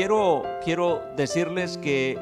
[0.00, 2.18] quiero, quiero decirles que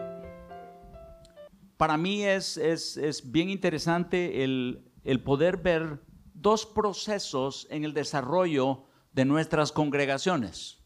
[1.76, 6.03] para mí es, es, bien interesante el, el poder ver
[6.35, 10.83] dos procesos en el desarrollo de nuestras congregaciones.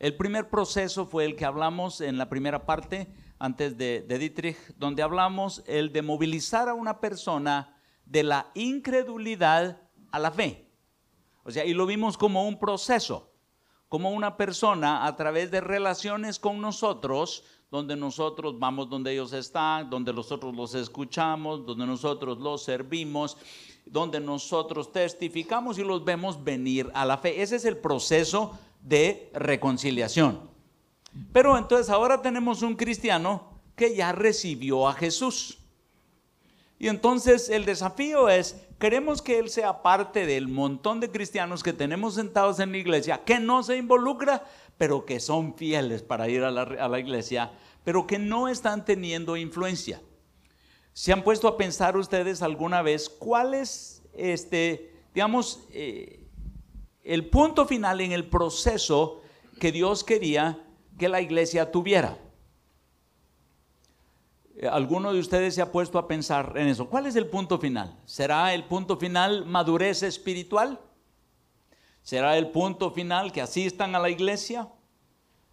[0.00, 4.58] El primer proceso fue el que hablamos en la primera parte, antes de, de, Dietrich,
[4.76, 9.80] donde hablamos el de movilizar a una persona de la incredulidad
[10.10, 10.72] a la fe.
[11.44, 13.31] O sea, y lo vimos como un proceso
[13.92, 19.90] como una persona a través de relaciones con nosotros, donde nosotros vamos donde ellos están,
[19.90, 23.36] donde nosotros los escuchamos, donde nosotros los servimos,
[23.84, 27.42] donde nosotros testificamos y los vemos venir a la fe.
[27.42, 30.40] Ese es el proceso de reconciliación.
[31.30, 35.58] Pero entonces ahora tenemos un cristiano que ya recibió a Jesús.
[36.78, 41.72] Y entonces el desafío es, queremos que Él sea parte del montón de cristianos que
[41.72, 44.44] tenemos sentados en la iglesia, que no se involucra,
[44.76, 47.52] pero que son fieles para ir a la, iglesia,
[47.84, 50.02] pero que no están teniendo influencia.
[50.94, 56.26] ¿Se han puesto a pensar ustedes alguna vez cuál es, este, digamos, eh,
[57.04, 59.22] el punto final en el proceso
[59.60, 60.58] que Dios quería
[60.98, 62.18] que la iglesia tuviera?
[64.62, 66.88] Eh, ¿Alguno de ustedes se ha puesto a pensar en eso?
[66.88, 67.98] ¿Cuál es el punto final?
[68.04, 70.80] ¿Será el punto final madurez espiritual?
[72.00, 74.68] ¿Será el punto final que asistan a la iglesia?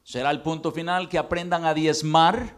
[0.04, 2.56] ¿Será el punto final que aprendan a diezmar?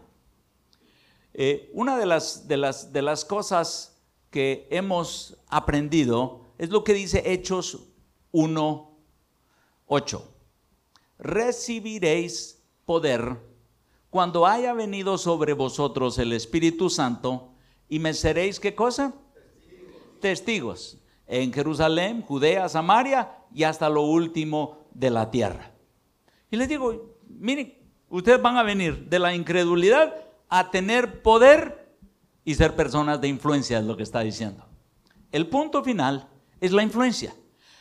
[1.32, 3.98] Eh, una de las, de, las, de las cosas
[4.30, 7.78] que hemos aprendido es lo que dice Hechos
[8.34, 10.22] 1.8.
[11.18, 13.38] Recibiréis poder
[14.12, 17.54] cuando haya venido sobre vosotros el Espíritu Santo,
[17.88, 19.14] y me seréis qué cosa?
[20.20, 20.98] Testigos.
[21.26, 25.72] En Jerusalén, Judea, Samaria y hasta lo último de la tierra.
[26.50, 27.74] Y les digo, miren,
[28.10, 30.14] ustedes van a venir de la incredulidad
[30.50, 31.96] a tener poder
[32.44, 34.66] y ser personas de influencia, es lo que está diciendo.
[35.30, 36.28] El punto final
[36.60, 37.34] es la influencia.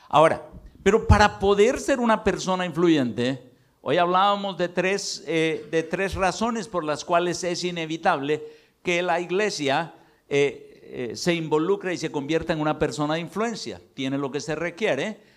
[0.08, 0.48] Ahora,
[0.82, 3.51] pero para poder ser una persona influyente,
[3.84, 8.44] Hoy hablábamos de tres, eh, de tres razones por las cuales es inevitable
[8.84, 9.96] que la iglesia
[10.30, 13.82] eh, eh, se involucre y se convierta en una persona de influencia.
[13.96, 15.32] Tiene lo que se requiere,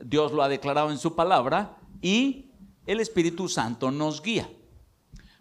[0.00, 2.50] Dios lo ha declarado en su palabra y
[2.86, 4.48] el Espíritu Santo nos guía.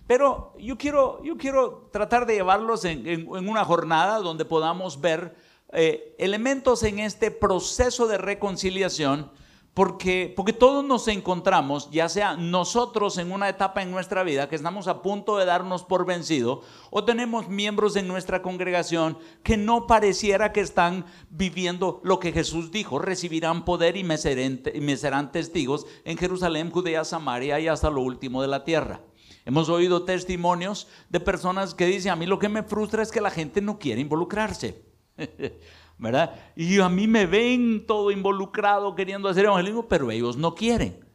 [0.07, 5.35] Pero yo quiero, yo quiero tratar de llevarlos en una jornada donde podamos ver
[5.71, 9.31] elementos en este proceso de reconciliación
[9.77, 14.55] porque, porque todos nos encontramos, ya sea nosotros en una etapa en nuestra vida que
[14.55, 19.85] estamos a punto de darnos por vencido, o tenemos miembros en nuestra congregación que no
[19.85, 25.31] pareciera que están viviendo lo que Jesús dijo, recibirán poder y me serán, me serán
[25.31, 29.01] testigos en Jerusalén, Judea, Samaria y hasta lo último de la tierra.
[29.45, 33.21] Hemos oído testimonios de personas que dicen, a mí lo que me frustra es que
[33.21, 34.81] la gente no quiere involucrarse.
[35.97, 36.35] ¿verdad?
[36.55, 41.05] Y a mí me ven todo involucrado queriendo hacer evangelismo, pero ellos no quieren.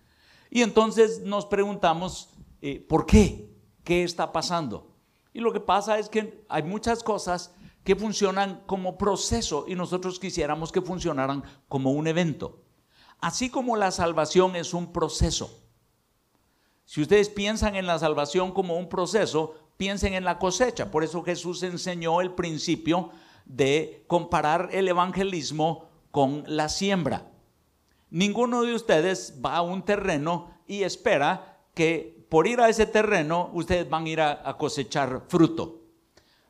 [0.50, 3.48] Y entonces nos preguntamos, eh, ¿por qué?
[3.84, 4.94] ¿Qué está pasando?
[5.32, 7.54] Y lo que pasa es que hay muchas cosas
[7.84, 12.62] que funcionan como proceso y nosotros quisiéramos que funcionaran como un evento.
[13.18, 15.62] Así como la salvación es un proceso.
[16.84, 20.90] Si ustedes piensan en la salvación como un proceso, piensen en la cosecha.
[20.90, 23.10] Por eso Jesús enseñó el principio
[23.44, 27.30] de comparar el evangelismo con la siembra.
[28.10, 33.50] Ninguno de ustedes va a un terreno y espera que por ir a ese terreno
[33.54, 35.80] ustedes van a ir a, cosechar fruto.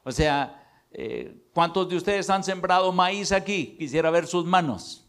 [0.05, 3.77] O sea, eh, ¿cuántos de ustedes han sembrado maíz aquí?
[3.79, 5.03] Quisiera ver sus manos.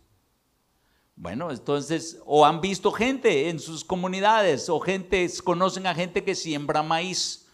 [1.15, 6.33] Bueno, entonces, o han visto gente en sus comunidades, o gente, conocen a gente que
[6.33, 7.47] siembra maíz.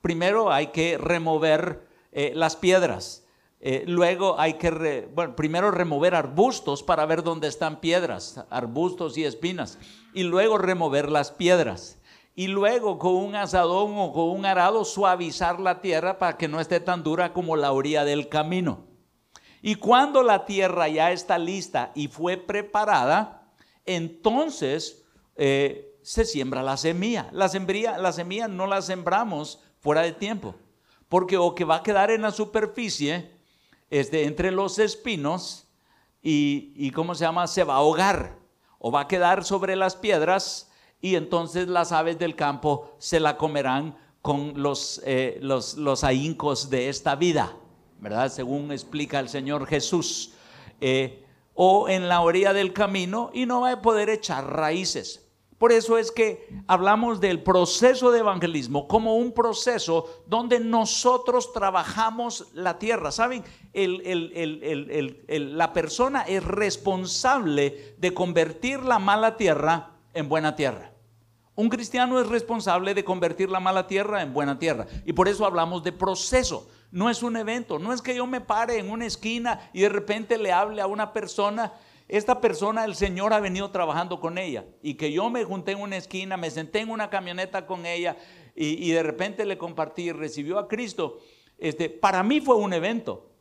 [0.00, 3.23] Primero hay que remover eh, las piedras.
[3.66, 9.78] Eh, luego hay que, primero remover arbustos para ver dónde están piedras, arbustos y espinas.
[10.12, 11.98] Y luego remover las piedras.
[12.34, 16.60] Y luego con un asadón o con un arado suavizar la tierra para que no
[16.60, 18.84] esté tan dura como la orilla del camino.
[19.62, 23.50] Y cuando la tierra ya está lista y fue preparada,
[23.86, 25.06] entonces
[25.36, 27.30] eh, se siembra la semilla.
[27.32, 27.96] La, semilla.
[27.96, 30.54] la semilla no la sembramos fuera de tiempo,
[31.08, 33.33] porque o que va a quedar en la superficie
[33.90, 35.68] este, entre los espinos
[36.22, 37.46] y, ¿cómo se llama?
[37.46, 38.38] Se va a ahogar
[38.78, 40.70] o va a quedar sobre las piedras
[41.00, 46.88] y entonces las aves del campo se la comerán con los, eh, los ahíncos de
[46.88, 47.54] esta vida,
[48.00, 48.32] ¿verdad?
[48.32, 50.32] Según explica el Señor Jesús.
[50.80, 55.23] Eh, o en la orilla del camino y no va a poder echar raíces.
[55.58, 62.48] Por eso es que hablamos del proceso de evangelismo como un proceso donde nosotros trabajamos
[62.54, 63.12] la tierra.
[63.12, 63.44] ¿Saben?
[63.72, 70.94] la persona es responsable de convertir la mala tierra en buena tierra.
[71.56, 74.86] Un cristiano es responsable de convertir la mala tierra en buena tierra.
[75.06, 76.68] Y por eso hablamos de proceso.
[76.90, 77.78] No es un evento.
[77.78, 80.88] No es que yo me pare en una esquina y de repente le hable a
[80.88, 81.72] una persona
[82.08, 85.80] esta persona, el Señor ha venido trabajando con ella y que yo me junté en
[85.80, 88.16] una esquina, me senté en una camioneta con ella
[88.54, 91.18] y, de repente le compartí, recibió a Cristo.
[91.58, 93.33] Este, para mí fue un evento.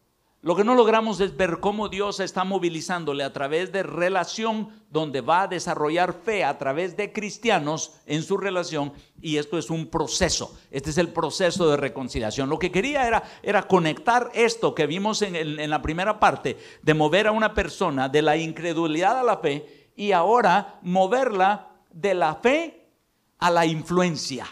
[0.44, 5.22] Lo que no logramos es ver cómo Dios está movilizándole a través de relación donde
[5.22, 8.92] va a desarrollar fe a través de cristianos en su relación
[9.22, 10.54] y esto es un proceso.
[10.69, 12.50] Este es el proceso de reconciliación.
[12.50, 13.07] Lo que quería
[13.42, 18.22] era, conectar esto que vimos en la primera parte de mover a una persona de
[18.22, 22.89] la incredulidad a la fe y ahora moverla de la fe
[23.39, 24.46] a la influencia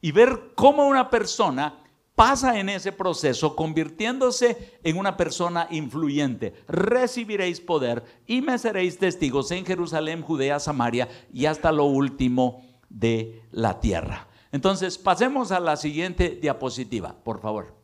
[0.00, 1.82] y ver cómo una persona
[2.16, 6.54] pasa en ese proceso convirtiéndose en una persona influyente.
[6.66, 13.42] Recibiréis poder y me seréis testigos en Jerusalén, Judea, Samaria y hasta lo último de
[13.52, 14.28] la tierra.
[14.50, 17.76] Entonces, pasemos a la siguiente diapositiva, por favor.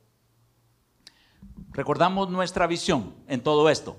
[1.72, 3.96] Recordamos nuestra visión en todo esto,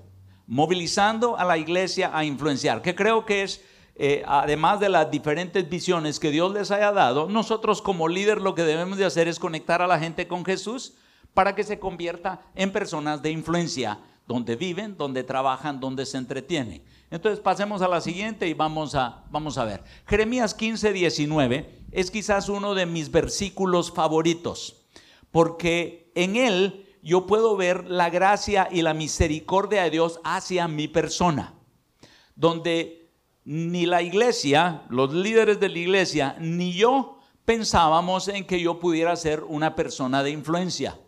[0.48, 3.64] movilizando a la iglesia a influenciar, que creo que es
[3.96, 8.56] eh, además de las diferentes visiones que Dios les haya dado, nosotros como líder lo
[8.56, 10.94] que debemos de hacer es conectar a la gente con Jesús
[11.34, 16.84] para que se convierta en personas de influencia, donde viven, donde trabajan, donde se entretienen.
[17.12, 19.84] Entonces pasemos a la siguiente y vamos a, vamos a ver.
[20.08, 24.88] Jeremías 15, 19 es quizás uno de mis versículos favoritos,
[25.32, 30.88] porque en él yo puedo ver la gracia y la misericordia de Dios hacia mi
[30.88, 31.54] persona,
[32.36, 33.03] donde
[33.46, 39.16] ni la iglesia, los líderes de la iglesia, ni yo pensábamos en que yo pudiera
[39.16, 41.00] ser una persona de influencia.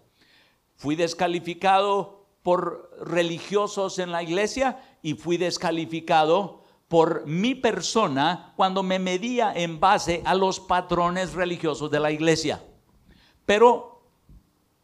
[0.75, 8.99] Fui descalificado por religiosos en la iglesia y fui descalificado por mi persona cuando me
[8.99, 12.63] medía en base a los patrones religiosos de la iglesia.
[13.45, 14.03] Pero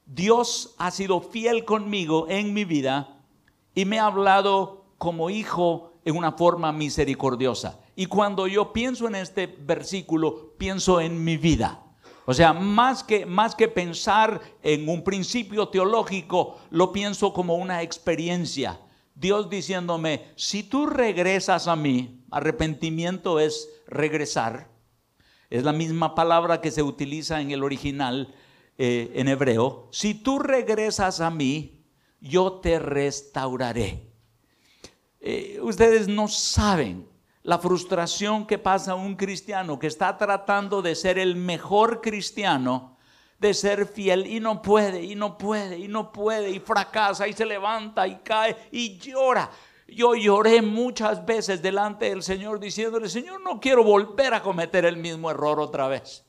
[0.06, 3.21] Dios ha sido fiel conmigo en mi vida
[3.75, 7.80] y me ha hablado como hijo en una forma misericordiosa.
[7.95, 11.83] Y cuando yo pienso en este versículo, pienso en mi vida.
[12.25, 17.81] O sea, más que, más que pensar en un principio teológico, lo pienso como una
[17.81, 18.80] experiencia.
[19.15, 24.69] Dios diciéndome, si tú regresas a mí, arrepentimiento es regresar.
[25.50, 28.33] Es la misma palabra que se utiliza en el original
[28.77, 29.89] eh, en hebreo.
[29.92, 31.86] Si tú regresas a mí,
[32.19, 34.11] yo te restauraré.
[35.23, 37.07] Eh, ustedes no saben
[37.44, 42.97] la frustración que pasa un cristiano que está tratando de ser el mejor cristiano,
[43.38, 47.33] de ser fiel y no puede, y no puede, y no puede, y fracasa, y
[47.33, 49.50] se levanta, y cae, y llora.
[49.88, 54.97] Yo lloré muchas veces delante del Señor diciéndole, Señor, no quiero volver a cometer el
[54.97, 56.25] mismo error otra vez.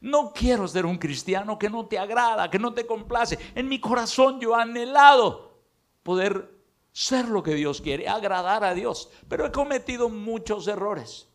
[0.00, 3.38] No quiero ser un cristiano que no te agrada, que no te complace.
[3.54, 5.62] En mi corazón yo he anhelado
[6.02, 6.54] poder
[6.94, 9.10] ser lo que Dios quiere, agradar a Dios.
[9.28, 11.26] Pero he cometido muchos errores.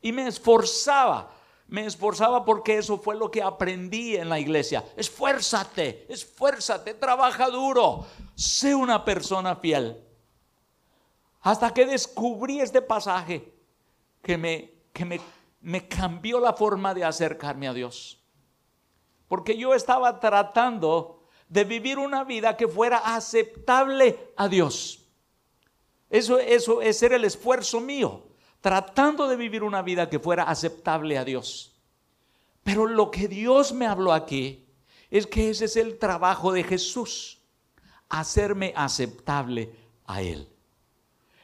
[0.00, 1.34] Y me esforzaba,
[1.66, 4.84] me esforzaba porque eso fue lo que aprendí en la iglesia.
[4.96, 8.06] Esfuérzate, esfuérzate, trabaja duro,
[8.36, 10.00] sé una persona fiel.
[11.40, 13.52] Hasta que descubrí este pasaje
[14.22, 15.20] que me, que me,
[15.60, 18.22] me cambió la forma de acercarme a Dios.
[19.26, 21.21] Porque yo estaba tratando
[21.52, 25.06] de vivir una vida que fuera aceptable a Dios.
[26.08, 28.22] Eso, eso es el esfuerzo mío,
[28.62, 31.78] tratando de vivir una vida que fuera aceptable a Dios.
[32.62, 34.66] Pero lo que Dios me habló aquí
[35.10, 37.38] es que ese es el trabajo de Jesús,
[38.08, 40.48] hacerme aceptable a Él.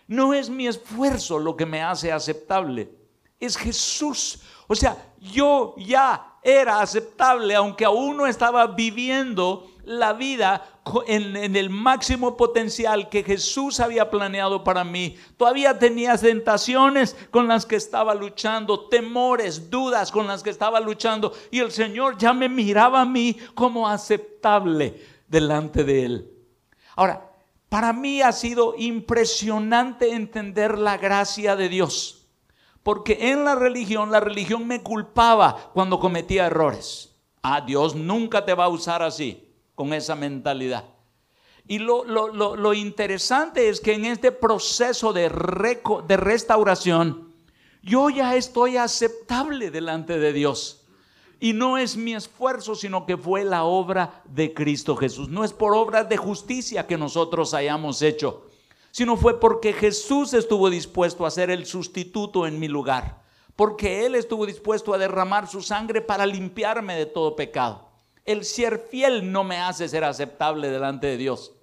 [0.06, 2.90] No es mi esfuerzo lo que me hace aceptable,
[3.38, 4.40] es Jesús.
[4.68, 11.71] O sea, yo ya era aceptable, aunque aún no estaba viviendo la vida en, el
[11.71, 15.16] máximo potencial que Jesús había planeado para mí.
[15.37, 21.33] Todavía tenía tentaciones con las que estaba luchando, temores, dudas con las que estaba luchando.
[21.50, 26.33] Y el Señor ya me miraba a mí como aceptable delante de Él.
[26.95, 27.30] Ahora,
[27.68, 32.26] para mí ha sido impresionante entender la gracia de Dios.
[32.83, 37.14] Porque en la religión, la religión me culpaba cuando cometía errores.
[37.42, 39.47] Ah, Dios nunca te va a usar así
[39.78, 40.87] con esa mentalidad.
[41.68, 45.30] Y lo, interesante es que en este proceso de,
[46.08, 47.32] de restauración,
[47.80, 50.85] Yo ya estoy aceptable delante de Dios.
[51.38, 55.28] Y no es mi esfuerzo, sino que fue la obra de Cristo Jesús.
[55.28, 58.49] No es por obras de justicia que nosotros hayamos hecho,
[58.90, 63.23] sino fue porque Jesús estuvo dispuesto a ser el sustituto en mi lugar.
[63.54, 67.88] Porque Él estuvo dispuesto a derramar su sangre para limpiarme de todo pecado.
[68.28, 71.54] El ser fiel no me hace ser aceptable delante de Dios.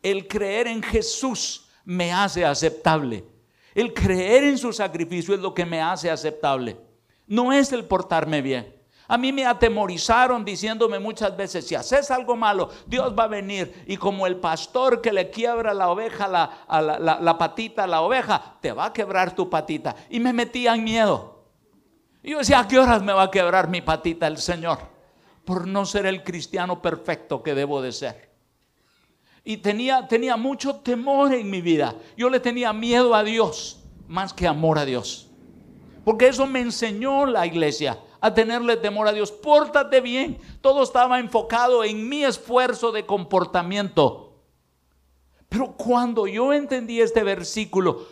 [0.00, 3.24] El creer en Jesús me hace aceptable.
[3.74, 6.76] El creer en su sacrificio es lo que me hace aceptable.
[7.26, 8.80] No es el portarme bien.
[9.08, 13.82] A mí me atemorizaron diciéndome muchas veces, si haces algo malo, Dios va a venir.
[13.88, 18.70] Y como el pastor que le quiebra la oveja, la, patita a la oveja, te
[18.70, 19.96] va a quebrar tu patita.
[20.08, 21.44] Y me metía en miedo.
[22.22, 24.93] Y yo decía, ¿a qué horas me va a quebrar mi patita el Señor?
[25.44, 28.30] Por no ser el cristiano perfecto que debo de ser.
[29.44, 31.94] Y tenía, tenía mucho temor en mi vida.
[32.16, 35.28] Yo le tenía miedo a Dios más que amor a Dios.
[36.04, 39.30] Porque eso me enseñó la iglesia a tenerle temor a Dios.
[39.30, 40.38] Pórtate bien.
[40.60, 44.34] Todo estaba enfocado en mi esfuerzo de comportamiento.
[45.48, 48.06] Pero cuando yo entendí este versículo,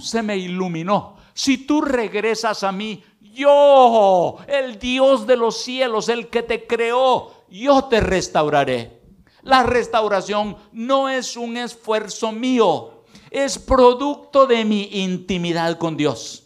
[0.00, 1.16] se me iluminó.
[1.32, 3.02] Si tú regresas a mí,
[3.34, 9.02] yo, el Dios de los cielos, el que te creó, yo te restauraré.
[9.42, 16.44] La restauración no es un esfuerzo mío, es producto de mi intimidad con Dios.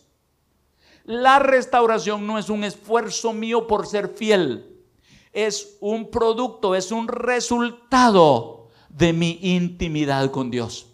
[1.05, 4.83] La restauración no es un esfuerzo mío por ser fiel,
[5.33, 10.87] es un producto, es un resultado de mi intimidad con Dios.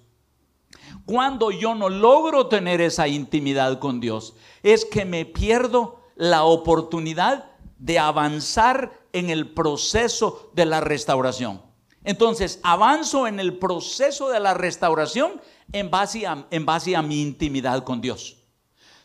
[1.06, 7.50] Cuando yo no logro tener esa intimidad con Dios, es que me pierdo la oportunidad
[7.78, 11.61] de avanzar en el proceso de la restauración.
[12.04, 15.40] Entonces, avanzo en el proceso de la restauración
[15.73, 18.37] en base a, mi intimidad con Dios.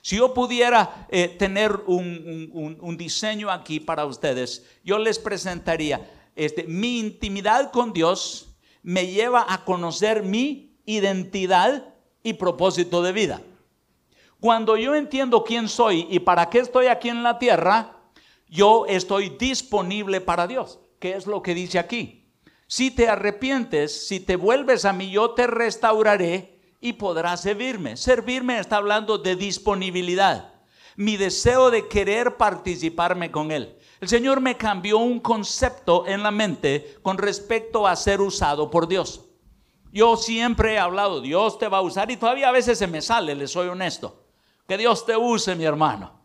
[0.01, 6.99] Si yo pudiera eh, tener un, diseño aquí para ustedes, yo les presentaría, este, mi
[6.99, 8.47] intimidad con Dios
[8.81, 11.93] me lleva a conocer mi identidad
[12.23, 13.41] y propósito de vida.
[14.39, 17.97] Cuando yo entiendo quién soy y para qué estoy aquí en la tierra,
[18.47, 20.79] yo estoy disponible para Dios.
[20.99, 22.25] ¿Qué es lo que dice aquí?
[22.65, 27.95] Si te arrepientes, si te vuelves a mí, yo te restauraré y podrá servirme.
[27.95, 30.53] Servirme está hablando de disponibilidad,
[30.95, 33.77] mi deseo de querer participarme con Él.
[34.01, 38.87] El Señor me cambió un concepto en la mente con respecto a ser usado por
[38.87, 39.28] Dios.
[39.91, 43.01] Yo siempre he hablado, Dios te va a usar y todavía a veces se me
[43.01, 44.23] sale, le soy honesto.
[44.67, 46.19] Que Dios te use, mi hermano.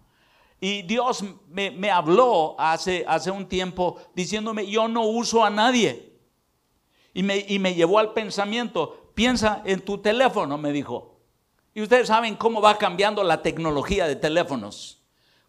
[0.60, 6.12] Y Dios me, habló hace, hace un tiempo diciéndome, yo no uso a nadie.
[7.12, 11.20] Y me, y me llevó al pensamiento, piensa en tu teléfono, me dijo.
[11.74, 15.02] Y ustedes saben cómo va cambiando la tecnología de teléfonos.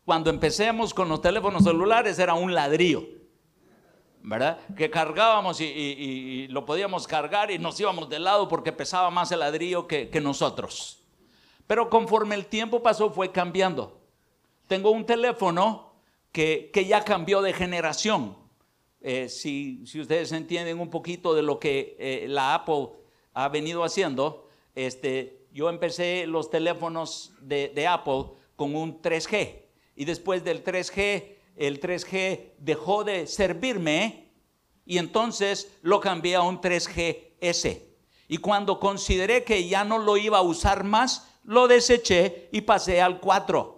[0.06, 3.04] Cuando empecemos con los teléfonos celulares era un ladrillo,
[4.26, 4.60] ¿verdad?
[4.76, 9.40] Que cargábamos y, lo podíamos cargar y nos íbamos de lado porque pesaba más el
[9.40, 11.04] ladrillo que, nosotros.
[11.68, 14.02] Pero conforme el tiempo pasó fue cambiando.
[14.68, 15.94] Tengo un teléfono
[16.32, 18.36] que, ya cambió de generación.
[19.02, 22.90] Eh, si, ustedes entienden un poquito de lo que eh, la Apple
[23.34, 29.62] ha venido haciendo, este, yo empecé los teléfonos de, Apple con un 3G
[29.96, 34.32] y después del 3G, el 3G dejó de servirme
[34.86, 37.82] y entonces lo cambié a un 3GS.
[38.28, 43.02] Y cuando consideré que ya no lo iba a usar más, lo deseché y pasé
[43.02, 43.74] al 4.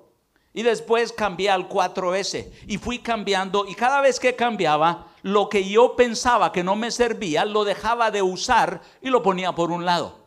[0.53, 5.67] Y después cambié al 4S y fui cambiando y cada vez que cambiaba, lo que
[5.67, 9.85] yo pensaba que no me servía, lo dejaba de usar y lo ponía por un
[9.85, 10.26] lado.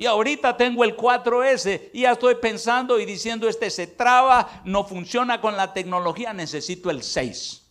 [0.00, 4.82] Y ahorita tengo el 4S y ya estoy pensando y diciendo, este se traba, no
[4.82, 7.70] funciona con la tecnología, necesito el 6.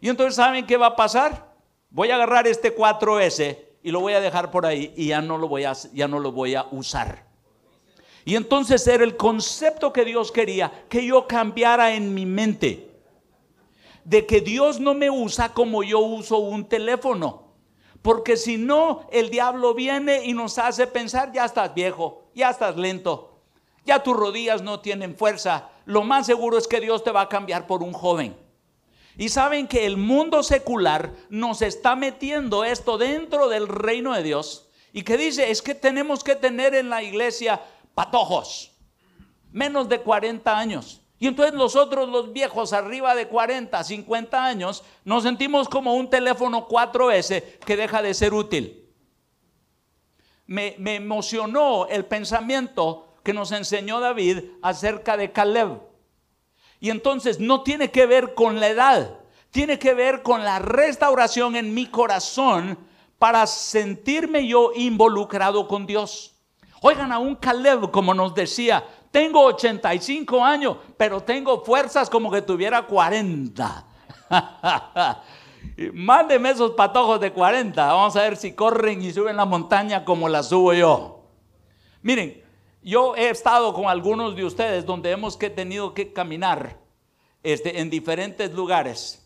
[0.00, 1.52] Y entonces, ¿saben qué va a pasar?
[1.90, 5.38] Voy a agarrar este 4S y lo voy a dejar por ahí y ya no
[5.38, 7.26] lo voy a, ya no lo voy a usar.
[8.24, 12.92] Y entonces era el concepto que Dios quería que yo cambiara en mi mente.
[14.04, 17.49] De que Dios no me usa como yo uso un teléfono.
[18.02, 22.76] Porque si no, el diablo viene y nos hace pensar, ya estás viejo, ya estás
[22.76, 23.38] lento,
[23.84, 25.68] ya tus rodillas no tienen fuerza.
[25.84, 28.36] Lo más seguro es que Dios te va a cambiar por un joven.
[29.16, 34.68] Y saben que el mundo secular nos está metiendo esto dentro del reino de Dios.
[34.92, 37.60] Y que dice, es que tenemos que tener en la iglesia
[37.94, 38.72] patojos,
[39.52, 40.99] menos de 40 años.
[41.20, 46.66] Y entonces nosotros los viejos arriba de 40, 50 años, nos sentimos como un teléfono
[46.66, 48.88] 4S que deja de ser útil.
[50.46, 55.82] Me, me emocionó el pensamiento que nos enseñó David acerca de Caleb.
[56.80, 59.18] Y entonces no tiene que ver con la edad,
[59.50, 62.78] tiene que ver con la restauración en mi corazón
[63.18, 66.34] para sentirme yo involucrado con Dios.
[66.80, 72.42] Oigan a un Caleb, como nos decía, tengo 85 años, pero tengo fuerzas como que
[72.42, 73.86] tuviera 40.
[75.92, 77.86] Mándeme esos patojos de 40.
[77.86, 81.24] Vamos a ver si corren y suben la montaña como la subo yo.
[82.02, 82.42] Miren,
[82.82, 86.78] yo he estado con algunos de ustedes donde hemos que tenido que caminar
[87.42, 89.16] este, en diferentes lugares.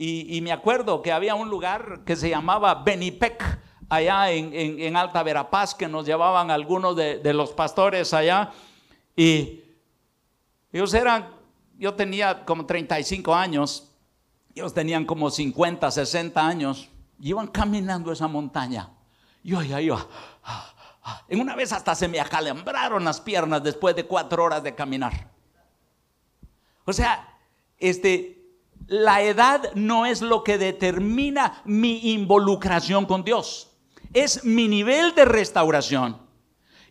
[0.00, 3.42] Y, me acuerdo que había un lugar que se llamaba Benipec,
[3.88, 8.52] allá en, Alta Verapaz, que nos llevaban algunos de, de los pastores allá.
[9.18, 9.64] Y
[10.72, 11.28] ellos eran,
[11.76, 13.90] yo tenía como 35 años,
[14.54, 18.90] ellos tenían como 50, 60 años, y iban caminando esa montaña.
[19.42, 20.06] Yo ya iba.
[21.26, 25.32] En una vez hasta se me acalambraron las piernas después de cuatro horas de caminar.
[26.84, 27.36] O sea,
[27.76, 28.40] este,
[28.86, 33.72] la edad no es lo que determina mi involucración con Dios.
[34.12, 36.22] Es mi nivel de restauración.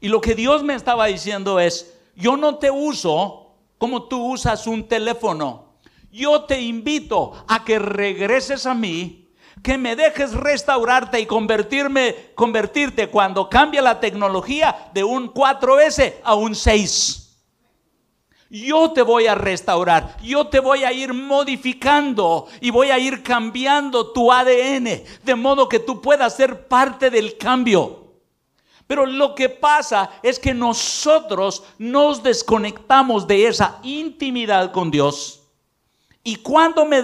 [0.01, 4.65] Y lo que Dios me estaba diciendo es, yo no te uso como tú usas
[4.65, 5.77] un teléfono.
[6.11, 9.29] Yo te invito a que regreses a mí,
[9.61, 16.33] que me dejes restaurarte y convertirme, convertirte cuando cambia la tecnología de un 4S a
[16.33, 17.23] un 6.
[18.49, 23.21] Yo te voy a restaurar, yo te voy a ir modificando y voy a ir
[23.21, 28.06] cambiando tu ADN de modo que tú puedas ser parte del cambio.
[28.87, 35.43] Pero lo que pasa es que nosotros nos desconectamos de esa intimidad con Dios.
[36.23, 37.01] Y cuando me,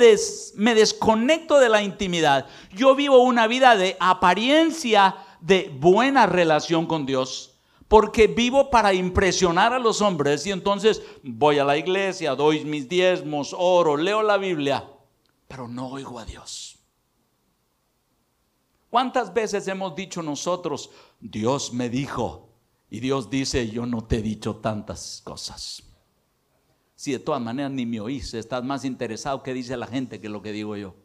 [0.56, 7.06] me desconecto de la intimidad, yo vivo una vida de apariencia de buena relación con
[7.06, 7.52] Dios.
[7.90, 12.90] Porque vivo para impresionar a los hombres y entonces voy a la iglesia, doy mis
[12.90, 14.84] diezmos, oro, leo la Biblia,
[15.48, 16.80] pero no oigo a Dios.
[18.90, 20.92] ¿Cuántas veces hemos dicho nosotros,
[21.24, 22.50] Dios me dijo?
[22.90, 25.84] Y Dios dice, yo no te he dicho tantas cosas.
[26.96, 30.30] Si de todas maneras ni me oís, estás más interesado que dice la gente que
[30.30, 30.96] lo que digo yo.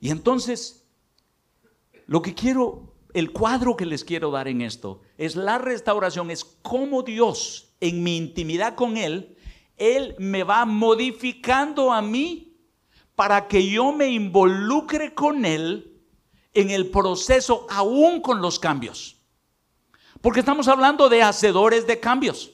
[0.00, 0.86] Y entonces,
[2.06, 6.44] lo que quiero, el cuadro que les quiero dar en esto, es la restauración, es
[6.44, 9.36] cómo Dios, en mi intimidad con Él,
[9.78, 12.58] Él me va modificando a mí
[13.14, 15.93] para que yo me involucre con Él
[16.54, 19.16] en el proceso aún con los cambios.
[20.20, 22.52] Porque estamos hablando de hacedores de cambios.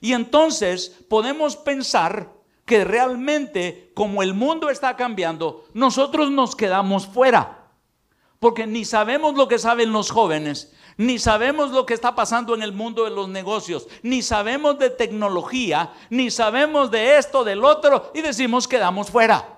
[0.00, 2.32] Y entonces podemos pensar
[2.64, 7.70] que realmente como el mundo está cambiando, nosotros nos quedamos fuera.
[8.38, 12.62] Porque ni sabemos lo que saben los jóvenes, ni sabemos lo que está pasando en
[12.62, 18.12] el mundo de los negocios, ni sabemos de tecnología, ni sabemos de esto, del otro,
[18.14, 19.57] y decimos quedamos fuera.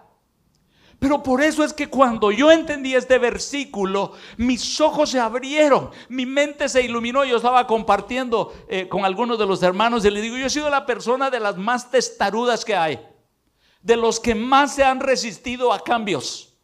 [1.00, 6.26] Pero por eso es que cuando yo entendí este versículo, mis ojos se abrieron, mi
[6.26, 7.24] mente se iluminó.
[7.24, 10.68] Yo estaba compartiendo eh, con algunos de los hermanos y le digo, yo he sido
[10.68, 13.00] la persona de las más testarudas que hay,
[13.80, 16.54] de los que más se han resistido a cambios.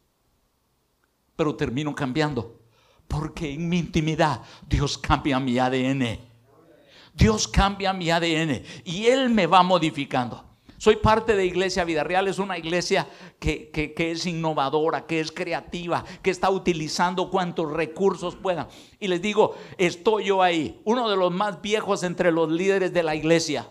[1.35, 2.61] Pero termino cambiando,
[3.07, 6.19] porque en mi intimidad Dios cambia mi ADN.
[7.15, 10.46] Dios cambia mi ADN y Él me va modificando.
[10.77, 13.07] Soy parte de Iglesia Vida Real, es una iglesia
[13.39, 18.67] que, es innovadora, que es creativa, que está utilizando cuantos recursos puedan.
[18.99, 23.01] Y les digo, estoy yo ahí, uno de los más viejos entre los líderes de
[23.01, 23.67] la iglesia,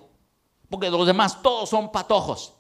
[0.69, 2.55] porque los demás todos son patojos.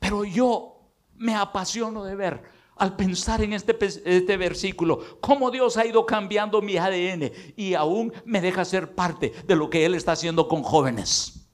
[0.00, 0.80] Pero yo
[1.14, 2.42] me apasiono de ver
[2.74, 8.12] al pensar en este, este, versículo, cómo Dios ha ido cambiando mi ADN y aún
[8.24, 11.45] me deja ser parte de lo que Él está haciendo con jóvenes.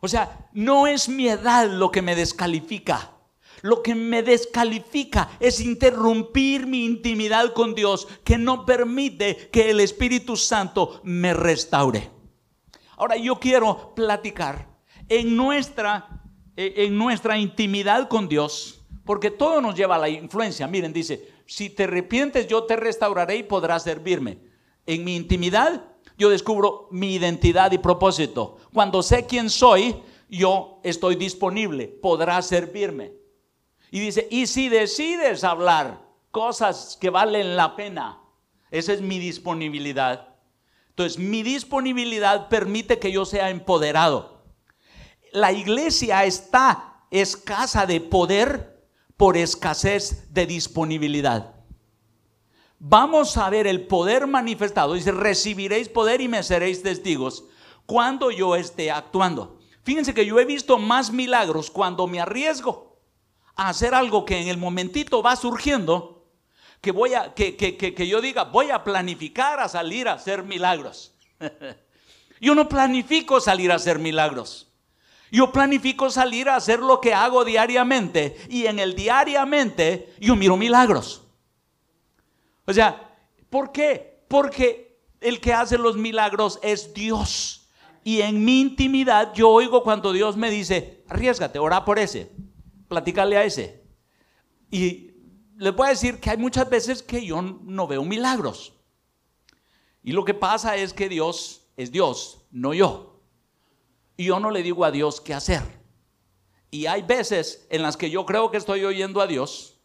[0.00, 3.12] O sea, no es mi edad lo que me descalifica.
[3.62, 9.80] Lo que me descalifica es interrumpir mi intimidad con Dios que no permite que el
[9.80, 12.10] Espíritu Santo me restaure.
[12.96, 14.68] Ahora yo quiero platicar
[15.08, 16.22] en nuestra,
[16.56, 20.68] en nuestra intimidad con Dios, porque todo nos lleva a la influencia.
[20.68, 24.38] Miren, dice, si te arrepientes yo te restauraré y podrás servirme.
[24.86, 25.84] En mi intimidad
[26.18, 28.58] yo descubro mi identidad y propósito.
[28.74, 33.12] Cuando sé quién soy, yo estoy disponible, podrás servirme.
[33.90, 38.20] Y dice, y si decides hablar cosas que valen la pena,
[38.70, 40.34] esa es mi disponibilidad.
[40.90, 44.42] Entonces, mi disponibilidad permite que yo sea empoderado.
[45.32, 48.84] La iglesia está escasa de poder
[49.16, 51.54] por escasez de disponibilidad.
[52.78, 54.94] Vamos a ver el poder manifestado.
[54.94, 57.44] Dice, recibiréis poder y me seréis testigos
[57.86, 59.58] cuando yo esté actuando.
[59.82, 62.98] Fíjense que yo he visto más milagros cuando me arriesgo
[63.56, 66.26] a hacer algo que en el momentito va surgiendo,
[66.80, 70.44] que voy a, que, que, que, yo diga, voy a planificar a salir a hacer
[70.44, 71.14] milagros.
[72.40, 74.68] yo no planifico salir a hacer milagros.
[75.30, 80.56] Yo planifico salir a hacer lo que hago diariamente y en el diariamente yo miro
[80.56, 81.27] milagros.
[82.68, 83.18] O sea,
[83.50, 84.24] ¿por qué?
[84.28, 87.68] Porque el que hace los milagros es Dios.
[88.04, 92.30] Y en mi intimidad yo oigo cuando Dios me dice, arriesgate, ora por ese,
[92.86, 93.82] platícale a ese.
[94.70, 95.10] Y
[95.56, 98.74] les voy a decir que hay muchas veces que yo no veo milagros.
[100.04, 103.08] Y lo que pasa es que Dios es Dios, no yo
[104.18, 105.62] y yo no le digo a Dios qué hacer.
[106.70, 109.80] Y hay veces en las que yo creo que estoy oyendo a Dios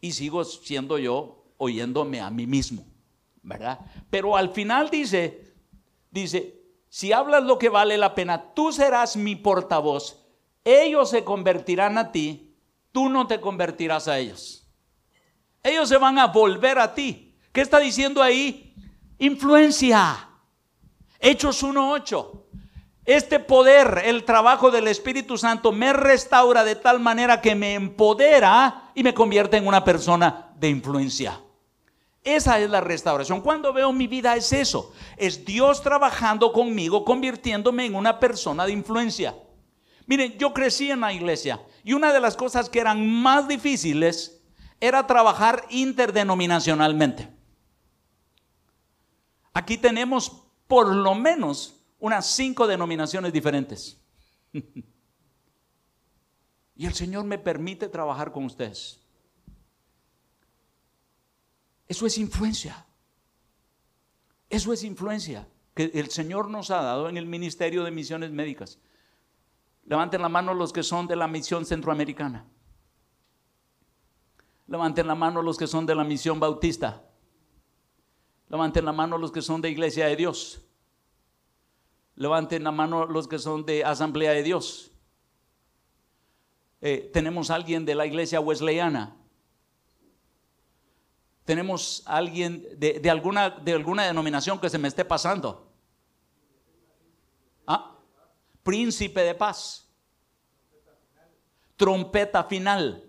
[0.00, 2.84] y sigo siendo yo oyéndome a mí mismo,
[3.42, 3.80] ¿verdad?
[4.10, 5.54] Pero al final dice,
[6.10, 10.24] dice, si hablas lo que vale la pena, tú serás mi portavoz,
[10.64, 12.54] ellos se convertirán a ti,
[12.92, 14.66] tú no te convertirás a ellos.
[15.62, 17.36] Ellos se van a volver a ti.
[17.52, 18.74] ¿Qué está diciendo ahí?
[19.18, 20.28] Influencia.
[21.18, 22.42] Hechos 1.8.
[23.06, 28.90] Este poder, el trabajo del Espíritu Santo, me restaura de tal manera que me empodera
[28.94, 31.40] y me convierte en una persona de influencia.
[32.24, 33.42] Esa es la restauración.
[33.42, 34.94] Cuando veo mi vida es eso.
[35.18, 39.36] Es Dios trabajando conmigo, convirtiéndome en una persona de influencia.
[40.06, 44.42] Miren, yo crecí en la iglesia y una de las cosas que eran más difíciles
[44.80, 47.28] era trabajar interdenominacionalmente.
[49.52, 54.00] Aquí tenemos por lo menos unas cinco denominaciones diferentes.
[54.52, 54.84] y
[56.86, 59.03] el Señor me permite trabajar con ustedes.
[61.88, 62.86] Eso es influencia.
[64.48, 68.78] Eso es influencia que el Señor nos ha dado en el Ministerio de Misiones Médicas.
[69.86, 72.46] Levanten la mano los que son de la misión centroamericana.
[74.66, 77.02] Levanten la mano los que son de la misión bautista.
[78.48, 80.62] Levanten la mano los que son de Iglesia de Dios.
[82.16, 84.92] Levanten la mano los que son de Asamblea de Dios.
[86.80, 89.16] Eh, tenemos alguien de la iglesia wesleyana.
[91.44, 95.70] Tenemos alguien de, alguna, de alguna denominación que se me esté pasando.
[97.66, 97.98] ¿Ah?
[98.62, 99.86] Príncipe de paz.
[101.76, 103.04] Trompeta final.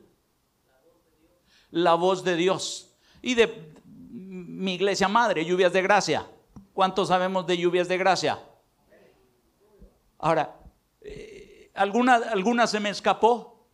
[1.71, 2.98] La voz de Dios.
[3.21, 6.30] Y de mi iglesia madre, lluvias de gracia.
[6.74, 8.43] ¿Cuántos sabemos de lluvias de gracia?
[10.17, 10.60] Ahora,
[11.00, 13.69] eh, ¿alguna, ¿alguna se me escapó?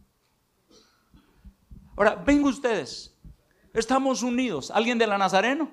[1.96, 3.11] Ahora, ven ustedes,
[3.74, 4.72] estamos unidos.
[4.72, 5.70] ¿Alguien de la Nazareno?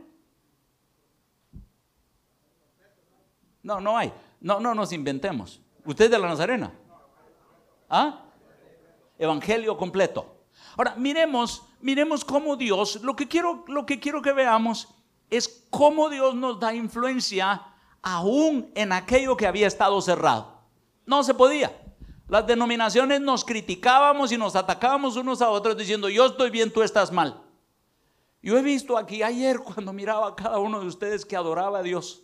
[3.62, 4.12] No, no hay.
[4.40, 5.61] No, no nos inventemos.
[5.84, 6.72] ¿Usted de la Nazarena?
[7.88, 8.22] ¿Ah?
[9.18, 10.37] Evangelio completo.
[10.76, 14.88] Ahora, miremos, miremos cómo Dios, lo que quiero, lo que quiero que veamos
[15.30, 17.62] es cómo Dios nos da influencia
[18.02, 20.62] aún en aquello que había estado cerrado.
[21.04, 21.72] No se podía.
[22.28, 26.82] Las denominaciones nos criticábamos y nos atacábamos unos a otros diciendo, yo estoy bien, tú
[26.82, 27.42] estás mal.
[28.48, 31.82] Yo he visto aquí ayer cuando miraba a cada uno de ustedes que adoraba a
[31.82, 32.22] Dios.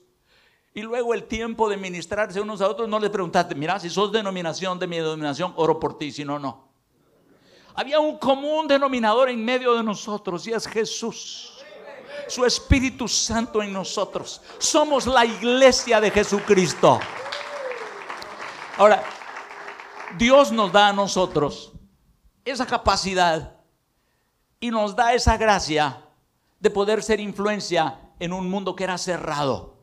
[0.72, 4.10] Y luego el tiempo de ministrarse unos a otros, no les preguntaste, mira, si sos
[4.10, 6.66] denominación de mi denominación, oro por ti, si no, no.
[7.74, 11.62] Había un común denominador en medio de nosotros y es Jesús.
[12.26, 14.40] Su Espíritu Santo en nosotros.
[14.56, 17.00] Somos la iglesia de Jesucristo.
[18.78, 19.04] Ahora,
[20.16, 21.70] Dios nos da a nosotros
[22.46, 23.60] esa capacidad
[24.58, 26.00] y nos da esa gracia
[26.60, 29.74] de poder ser influencia en un mundo que era cerrado.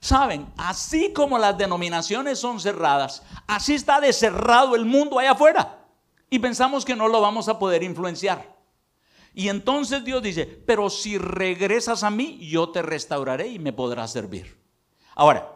[0.00, 5.86] Saben, así como las denominaciones son cerradas, así está de cerrado el mundo allá afuera.
[6.30, 8.56] Y pensamos que no lo vamos a poder influenciar.
[9.34, 14.12] Y entonces Dios dice, pero si regresas a mí, yo te restauraré y me podrás
[14.12, 14.60] servir.
[15.14, 15.52] Ahora,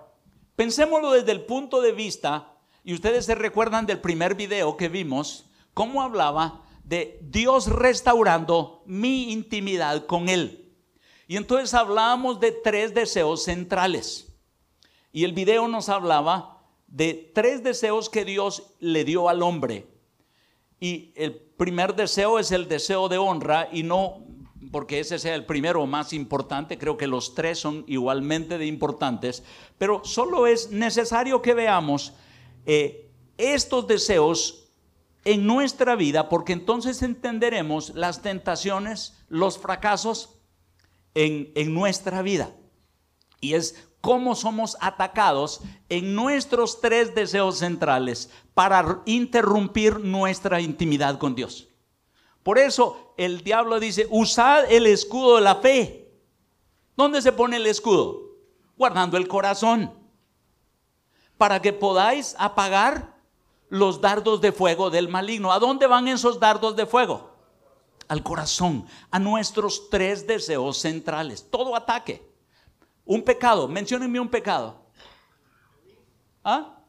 [0.57, 5.47] pensémoslo desde el punto de vista y ustedes se recuerdan del primer video que vimos,
[5.75, 10.75] cómo hablaba de Dios restaurando mi intimidad con Él.
[11.29, 14.35] Y entonces hablábamos de tres deseos centrales.
[15.13, 19.87] Y el video nos hablaba de tres deseos que Dios le dio al hombre.
[20.81, 24.25] Y el primer deseo es el deseo de honra y no
[24.71, 29.43] porque ese sea el primero más importante, creo que los tres son igualmente importantes,
[29.77, 32.15] pero solo es necesario que veamos
[32.65, 34.62] eh, estos deseos
[35.25, 40.39] en nuestra vida, porque entonces entenderemos las tentaciones, los fracasos
[41.15, 42.55] en, en nuestra vida.
[43.41, 51.35] Y es cómo somos atacados en nuestros tres deseos centrales para interrumpir nuestra intimidad con
[51.35, 51.69] Dios.
[52.43, 56.11] Por eso el diablo dice, usad el escudo de la fe.
[56.97, 58.33] ¿Dónde se pone el escudo?
[58.77, 59.93] Guardando el corazón.
[61.39, 63.12] Para que podáis apagar
[63.73, 65.51] los dardos de fuego del maligno.
[65.51, 67.31] ¿A dónde van esos dardos de fuego?
[68.07, 71.49] Al corazón, a nuestros tres deseos centrales.
[71.51, 72.23] Todo ataque.
[73.07, 74.77] Un pecado, menciónenme un pecado.
[76.45, 76.81] ¿Ah?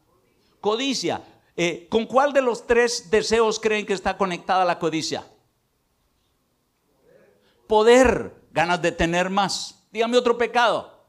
[0.59, 1.23] Codicia.
[1.55, 5.25] Eh, ¿Con cuál de los tres deseos creen que está conectada la codicia?
[7.65, 9.87] Poder, ganas de tener más.
[9.89, 11.05] Dígame otro pecado.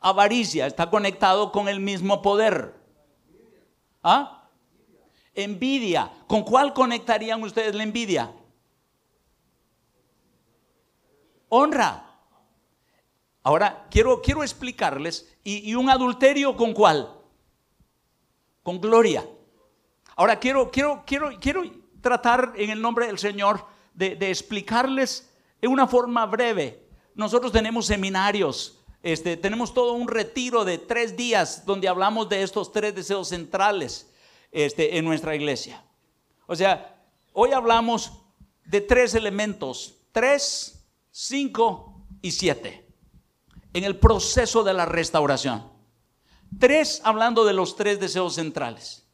[0.00, 2.83] Avaricia, está conectado con el mismo poder.
[4.04, 4.48] ¿Ah?
[5.34, 6.12] Envidia.
[6.28, 8.30] ¿Con cuál conectarían ustedes la envidia?
[11.48, 12.04] Honra.
[13.42, 17.14] Ahora, quiero, quiero explicarles, ¿y, un adulterio con cuál?
[18.62, 19.28] Con gloria.
[20.16, 21.62] Ahora, quiero, quiero, quiero, quiero
[22.00, 26.86] tratar en el nombre del Señor de, explicarles en una forma breve.
[27.14, 32.72] Nosotros tenemos seminarios, este, tenemos todo un retiro de tres días donde hablamos de estos
[32.72, 34.10] tres deseos centrales
[34.50, 35.84] este, en nuestra iglesia.
[36.46, 38.12] O sea, hoy hablamos
[38.64, 42.88] de tres elementos, tres, cinco y siete
[43.74, 45.70] en el proceso de la restauración.
[46.58, 49.06] Tres, hablando de los tres deseos centrales.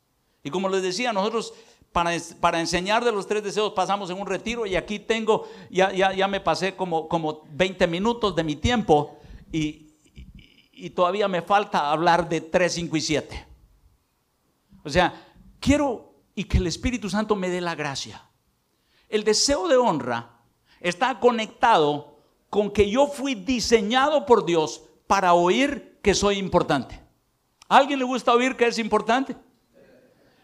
[0.45, 1.53] Y como les decía, nosotros
[1.91, 5.91] para, para, enseñar de los tres deseos pasamos en un retiro y aquí tengo, ya,
[5.93, 9.17] ya, ya me pasé como, como 20 minutos de mi tiempo
[9.53, 13.47] y, todavía me falta hablar de tres, cinco y siete.
[14.83, 18.25] O sea, quiero y que el Espíritu Santo me dé la gracia.
[19.09, 20.41] El deseo de honra
[20.81, 27.01] está conectado con que yo fui diseñado por Dios para oír que soy importante.
[27.69, 29.37] ¿A alguien le gusta oír que es importante?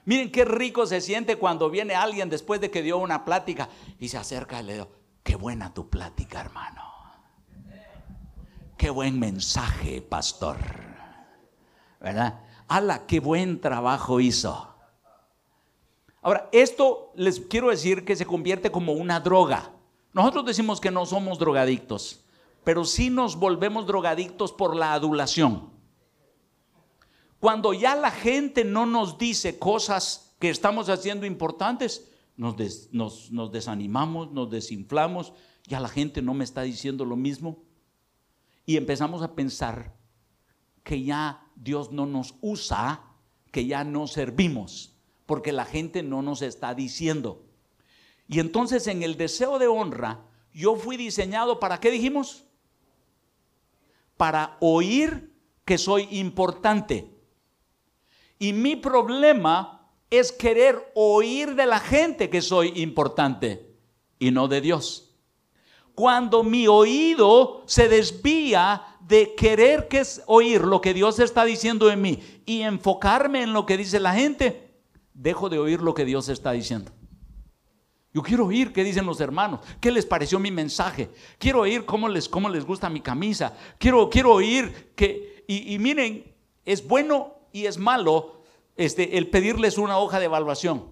[0.05, 4.09] Miren qué rico se siente cuando viene alguien después de que dio una plática y
[4.09, 4.88] se acerca y le digo,
[5.25, 6.95] qué buena tu plática, hermano.
[8.77, 10.57] Qué buen mensaje, pastor.
[12.01, 12.41] ¿Verdad?
[12.69, 14.75] ¡Hala, qué buen trabajo hizo!
[16.21, 19.71] Ahora, esto les quiero decir que se convierte como una droga.
[20.12, 22.25] Nosotros decimos que no somos drogadictos,
[22.65, 25.71] pero sí nos volvemos drogadictos por la adulación.
[27.39, 32.57] Cuando ya la gente no nos dice cosas que estamos haciendo importantes, nos,
[32.93, 35.33] nos, desanimamos, nos desinflamos,
[35.67, 37.65] ya la gente no me está diciendo lo mismo.
[38.66, 39.94] Y empezamos a pensar
[40.83, 43.02] que ya Dios no nos usa,
[43.52, 47.44] que ya no servimos, porque la gente no nos está diciendo.
[48.29, 52.44] Y entonces en el deseo de honra, yo fui diseñado para qué dijimos?
[54.16, 55.33] Para oír
[55.64, 57.11] que soy importante.
[58.38, 63.74] Y mi problema es querer oír de la gente que soy importante
[64.18, 65.06] y no de Dios.
[65.96, 71.87] Cuando mi oído se desvía de querer que es oír lo que Dios está diciendo
[71.87, 74.74] de mí y enfocarme en lo que dice la gente,
[75.14, 76.92] dejo de oír lo que Dios está diciendo.
[78.12, 81.09] Yo quiero oír qué dicen los hermanos, qué les pareció mi mensaje.
[81.38, 83.56] Quiero oír cómo les, cómo les gusta mi camisa.
[83.78, 86.30] Quiero, quiero oír que, y, miren,
[86.66, 88.42] es bueno y es malo
[88.76, 90.90] este, el pedirles una hoja de evaluación.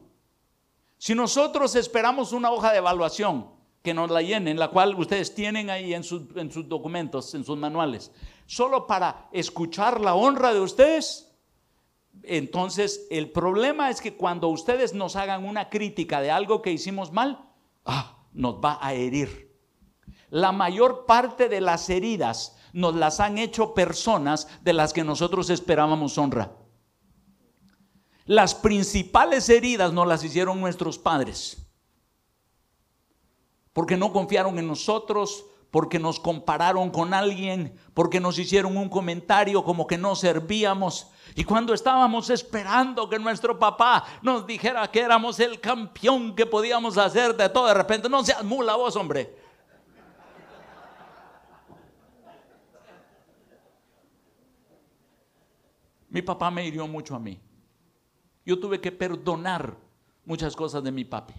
[0.97, 3.54] Si nosotros esperamos una hoja de evaluación
[3.85, 7.45] que nos la llenen, la cual ustedes tienen ahí en sus, en sus documentos, en
[7.45, 8.11] sus manuales,
[8.47, 11.31] solo para escuchar la honra de ustedes,
[12.23, 17.13] entonces, el problema es que cuando ustedes nos hagan una crítica de algo que hicimos
[17.13, 17.51] mal,
[17.85, 19.53] ah, nos va a herir.
[20.31, 25.51] La mayor parte de las heridas nos las han hecho personas de las que nosotros
[25.51, 26.53] esperábamos honra.
[28.25, 31.64] Las principales heridas nos las hicieron nuestros padres.
[33.75, 39.63] Porque no confiaron en nosotros, porque nos compararon con alguien, porque nos hicieron un comentario
[39.65, 45.41] como que no servíamos, y cuando estábamos esperando que nuestro papá nos dijera que éramos
[45.41, 49.37] el campeón que podíamos hacer de todo, de repente, no seas mula vos, hombre.
[56.09, 57.41] Mi papá me hirió mucho a mí.
[58.47, 59.77] Yo tuve que perdonar
[60.25, 61.35] muchas cosas de mi papi.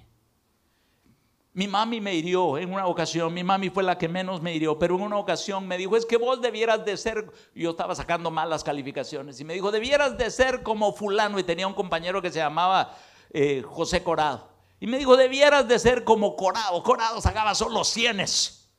[1.55, 4.77] Mi mami me hirió en una ocasión, mi mami fue la que menos me hirió,
[4.77, 8.29] pero en una ocasión me dijo, es que vos debieras de ser, yo estaba sacando
[8.29, 12.29] malas calificaciones, y me dijo, debieras de ser como fulano, y tenía un compañero que
[12.29, 12.93] se llamaba
[13.29, 14.49] eh, José Corado,
[14.81, 18.69] y me dijo, debieras de ser como Corado, Corado sacaba solo cienes.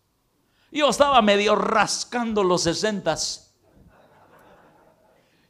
[0.70, 3.54] Yo estaba medio rascando los sesentas.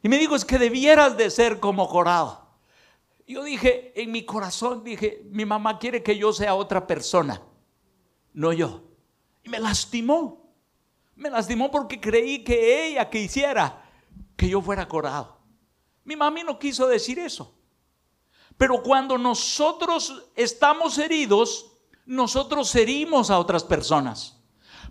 [0.01, 2.46] Y me dijo, es que debieras de ser como Corado.
[3.27, 7.41] Yo dije, en mi corazón, dije, mi mamá quiere que yo sea otra persona,
[8.31, 8.83] no yo.
[9.43, 10.47] Y me lastimó.
[11.15, 13.83] Me lastimó porque creí que ella quisiera
[14.37, 15.37] que yo fuera Corado.
[16.05, 17.53] Mi mami no quiso decir eso.
[18.57, 21.73] Pero cuando nosotros estamos heridos,
[22.05, 24.37] nosotros herimos a otras personas.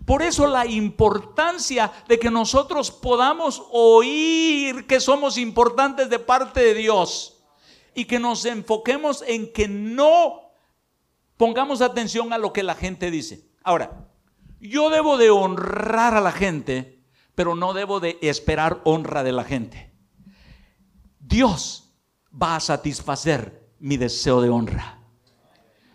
[0.05, 6.73] Por eso la importancia de que nosotros podamos oír que somos importantes de parte de
[6.75, 7.36] Dios
[7.97, 10.51] y que nos enfoquemos en que no
[11.35, 13.49] pongamos atención a lo que la gente dice.
[13.63, 14.07] Ahora,
[14.59, 19.43] yo debo de honrar a la gente, pero no debo de esperar honra de la
[19.43, 19.91] gente.
[21.19, 21.91] Dios
[22.31, 24.99] va a satisfacer mi deseo de honra.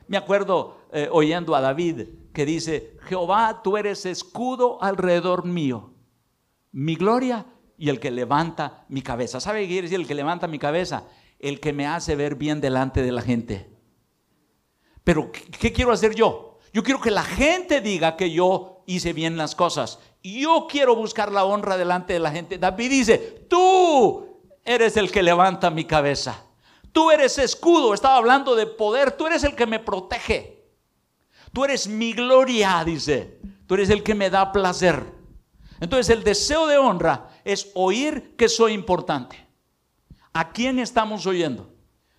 [0.08, 5.94] Me acuerdo eh, oyendo a David que dice, Jehová, tú eres escudo alrededor mío,
[6.72, 7.46] mi gloria
[7.78, 9.38] y el que levanta mi cabeza.
[9.38, 11.06] ¿Sabe qué quiere decir el que levanta mi cabeza?
[11.42, 13.70] El que me hace ver bien delante de la gente.
[15.04, 16.58] Pero, ¿qué quiero hacer yo?
[16.72, 19.98] Yo quiero que la gente diga que yo hice bien las cosas.
[20.22, 22.56] Yo quiero buscar la honra delante de la gente.
[22.56, 23.18] David dice,
[23.50, 26.46] tú eres el que levanta mi cabeza.
[26.92, 27.92] Tú eres escudo.
[27.92, 29.12] Estaba hablando de poder.
[29.12, 30.64] Tú eres el que me protege.
[31.52, 33.40] Tú eres mi gloria, dice.
[33.66, 35.04] Tú eres el que me da placer.
[35.80, 39.44] Entonces el deseo de honra es oír que soy importante.
[40.32, 41.72] ¿A quién estamos oyendo?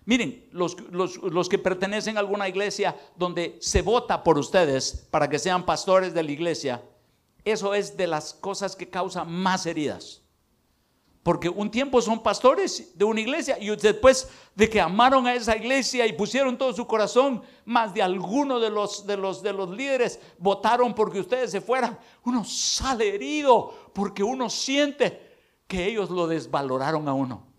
[0.06, 5.38] Miren, los, los, que pertenecen a alguna iglesia donde se vota por ustedes para que
[5.38, 6.82] sean pastores de la iglesia,
[7.44, 10.20] eso es de las cosas que causan más heridas.
[11.22, 15.56] Porque un tiempo son pastores de una iglesia y después de que amaron a esa
[15.56, 19.70] iglesia y pusieron todo su corazón, más de alguno de los, de los, de los
[19.70, 21.98] líderes votaron porque ustedes se fueran.
[22.24, 25.32] Uno sale herido porque uno siente
[25.66, 27.53] que ellos lo desvaloraron a uno.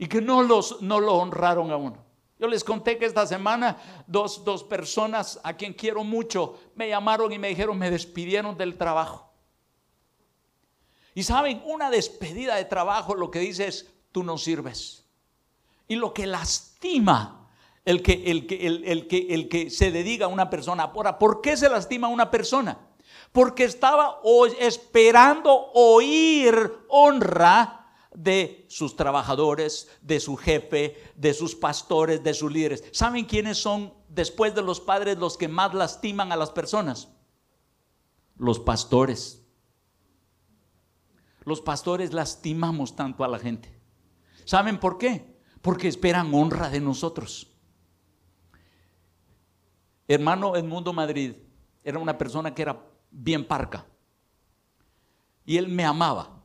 [0.00, 1.98] Y que no, los, no lo honraron a uno.
[2.38, 7.30] Yo les conté que esta semana dos, dos personas a quien quiero mucho me llamaron
[7.32, 9.30] y me dijeron, me despidieron del trabajo.
[11.14, 15.04] Y saben, una despedida de trabajo lo que dice es, tú no sirves.
[15.86, 17.50] Y lo que lastima
[17.84, 20.90] el que, el que, el, que, el que se dedica a una persona.
[20.92, 22.78] ¿por qué se lastima a una persona?
[23.32, 24.18] Porque estaba
[24.58, 27.79] esperando oír honra
[28.14, 32.84] de sus trabajadores, de su jefe, de sus pastores, de sus líderes.
[32.92, 37.08] ¿Saben quiénes son después de los padres los que más lastiman a las personas?
[38.36, 39.44] Los pastores.
[41.44, 43.80] Los pastores lastimamos tanto a la gente.
[44.44, 45.38] ¿Saben por qué?
[45.62, 47.50] Porque esperan honra de nosotros.
[50.08, 51.36] Hermano Edmundo Madrid
[51.84, 53.86] era una persona que era bien parca.
[55.44, 56.39] Y él me amaba.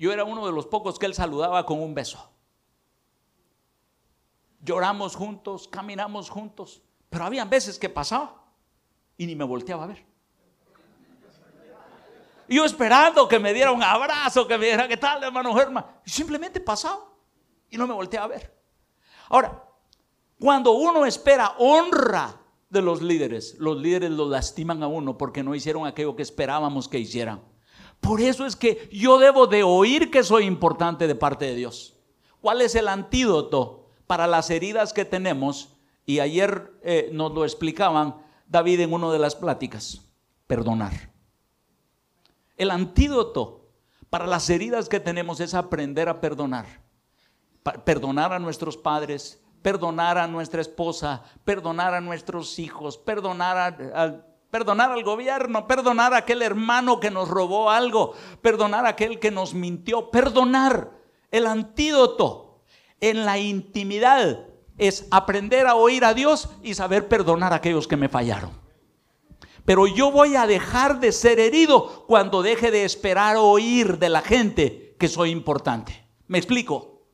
[0.00, 2.32] Yo era uno de los pocos que él saludaba con un beso.
[4.62, 6.80] Lloramos juntos, caminamos juntos.
[7.10, 8.42] Pero había veces que pasaba
[9.18, 10.06] y ni me volteaba a ver.
[12.48, 15.84] Y yo esperando que me diera un abrazo, que me dijera, ¿qué tal, hermano Germán?
[16.06, 17.04] Y simplemente pasaba
[17.68, 18.58] y no me volteé a ver.
[19.28, 19.68] Ahora,
[20.38, 25.54] cuando uno espera honra de los líderes, los líderes lo lastiman a uno porque no
[25.54, 27.49] hicieron aquello que esperábamos que hicieran.
[28.00, 31.96] Por eso es que yo debo de oír que soy importante de parte de Dios.
[32.40, 35.76] ¿Cuál es el antídoto para las heridas que tenemos?
[36.06, 40.00] Y ayer eh, nos lo explicaban David en una de las pláticas.
[40.46, 41.10] Perdonar.
[42.56, 43.68] El antídoto
[44.08, 46.66] para las heridas que tenemos es aprender a perdonar.
[47.84, 55.02] Perdonar a nuestros padres, perdonar a nuestra esposa, perdonar a nuestros hijos, perdonar perdonar al
[55.04, 60.10] gobierno, perdonar a aquel hermano que nos robó algo, perdonar a aquel que nos mintió,
[60.10, 60.98] perdonar.
[61.30, 62.62] El antídoto
[63.00, 64.46] en la intimidad
[64.78, 68.50] es aprender a oír a Dios y saber perdonar a aquellos que me fallaron.
[69.64, 74.22] Pero yo voy a dejar de ser herido cuando deje de esperar oír de la
[74.22, 76.04] gente que soy importante.
[76.26, 77.04] ¿Me explico?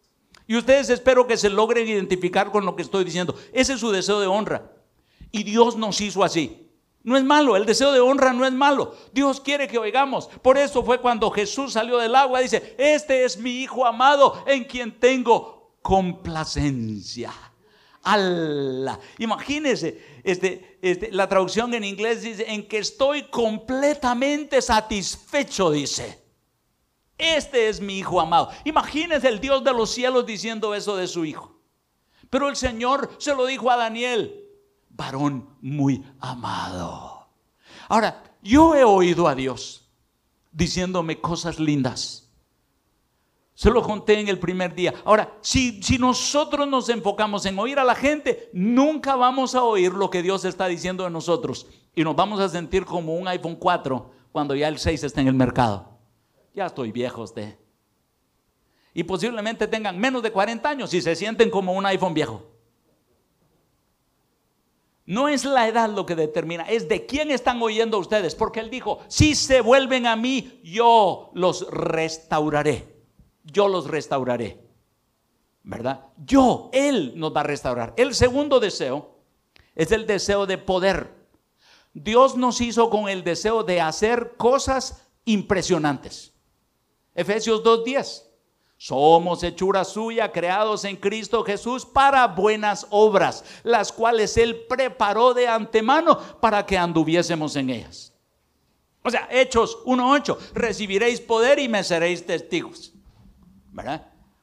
[0.46, 3.34] Y ustedes espero que se logren identificar con lo que estoy diciendo.
[3.52, 4.72] Ese es su deseo de honra.
[5.32, 6.65] Y Dios nos hizo así.
[7.06, 8.92] No es malo, el deseo de honra no es malo.
[9.12, 10.26] Dios quiere que oigamos.
[10.42, 14.64] Por eso fue cuando Jesús salió del agua, dice, este es mi Hijo amado en
[14.64, 17.32] quien tengo complacencia.
[18.02, 18.98] Allah.
[19.18, 26.20] Imagínense, este, este, la traducción en inglés dice, en que estoy completamente satisfecho, dice.
[27.16, 28.50] Este es mi hijo amado.
[28.64, 31.60] Imagínense el Dios de los cielos diciendo eso de su hijo.
[32.30, 34.45] Pero el Señor se lo dijo a Daniel,
[34.96, 37.28] varón muy amado.
[37.88, 39.90] Ahora, Yo he oído a Dios
[40.52, 42.30] diciéndome cosas lindas.
[43.54, 44.94] Se lo conté en el primer día.
[45.04, 49.92] Ahora, si, si nosotros nos enfocamos en oír a la gente, nunca vamos a oír
[49.92, 51.66] lo que Dios está diciendo de nosotros.
[51.94, 55.28] Y nos vamos a sentir como un iPhone 4 cuando ya el 6 está en
[55.28, 55.98] el mercado.
[56.54, 57.58] Ya estoy viejo usted.
[58.94, 62.55] Y posiblemente tengan menos de 40 años y se sienten como un iPhone viejo.
[65.06, 68.34] No es la edad lo que determina, es de quién están oyendo ustedes.
[68.34, 72.96] Porque Él dijo, si se vuelven a mí, yo los restauraré
[73.46, 74.60] yo los restauraré.
[75.62, 76.06] ¿Verdad?
[76.24, 77.94] Yo, Él nos va a restaurar.
[77.96, 79.16] El segundo deseo
[79.74, 81.14] es el deseo de poder.
[81.92, 86.34] Dios nos hizo con el deseo de hacer cosas impresionantes.
[87.14, 88.25] Efesios 2.10.
[88.78, 95.48] Somos hechura suya, creados en Cristo Jesús para buenas obras, las cuales Él preparó de
[95.48, 98.12] antemano para que anduviésemos en ellas.
[99.02, 102.92] O sea, Hechos 1.8, recibiréis poder y me seréis testigos.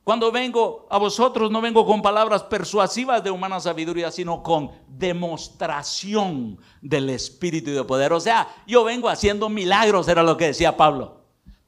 [0.03, 6.59] Cuando vengo a vosotros no vengo con palabras persuasivas de humana sabiduría, sino con demostración
[6.81, 8.13] del Espíritu y de poder.
[8.13, 11.22] O sea, yo vengo haciendo milagros, era lo que decía Pablo.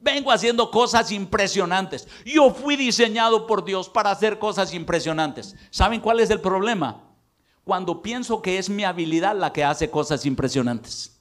[0.06, 2.06] Vengo haciendo cosas impresionantes.
[2.24, 5.56] Yo fui diseñado por Dios para hacer cosas impresionantes.
[5.70, 7.10] ¿Saben cuál es el problema?
[7.64, 11.20] Cuando pienso que es mi habilidad la que hace cosas impresionantes.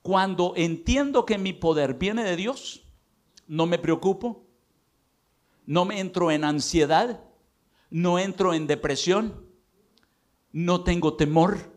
[0.00, 2.82] Cuando entiendo que mi poder viene de Dios,
[3.46, 4.46] no me preocupo,
[5.66, 7.20] no me entro en ansiedad,
[7.90, 9.44] no entro en depresión,
[10.52, 11.70] no tengo temor,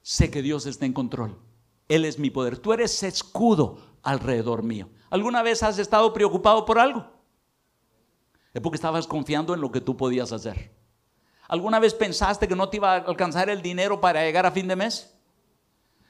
[0.00, 1.47] sé que Dios está en control.
[1.88, 2.58] Él es mi poder.
[2.58, 4.88] Tú eres escudo alrededor mío.
[5.10, 7.06] ¿Alguna vez has estado preocupado por algo?
[8.52, 10.72] Es porque estabas confiando en lo que tú podías hacer.
[11.48, 14.68] ¿Alguna vez pensaste que no te iba a alcanzar el dinero para llegar a fin
[14.68, 15.14] de mes?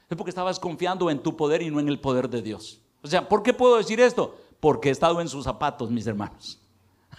[0.09, 2.81] Es porque estabas confiando en tu poder y no en el poder de Dios.
[3.01, 4.35] O sea, ¿por qué puedo decir esto?
[4.59, 6.59] porque he estado en sus zapatos, mis hermanos.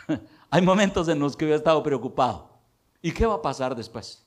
[0.51, 2.51] Hay momentos en los que yo he estado preocupado.
[3.01, 4.27] ¿Y qué va a pasar después?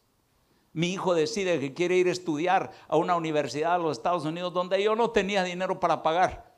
[0.73, 4.53] Mi hijo decide que quiere ir a estudiar a una universidad de los Estados Unidos
[4.53, 6.51] donde yo no tenía dinero para pagar.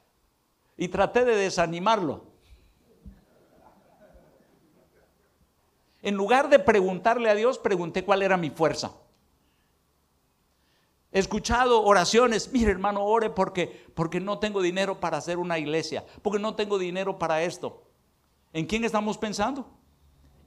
[0.78, 2.24] Y traté de desanimarlo.
[6.02, 8.94] En lugar de preguntarle a Dios, pregunté cuál era mi fuerza.
[11.12, 16.06] He escuchado oraciones, mire hermano, ore porque, porque no tengo dinero para hacer una iglesia,
[16.22, 17.84] porque no tengo dinero para esto.
[18.54, 19.66] ¿En quién estamos pensando?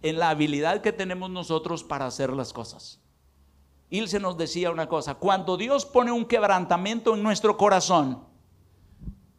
[0.03, 3.01] En la habilidad que tenemos nosotros para hacer las cosas.
[3.91, 8.25] Se nos decía una cosa, cuando Dios pone un quebrantamiento en nuestro corazón,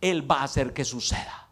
[0.02, 1.50] Él va a hacer que suceda.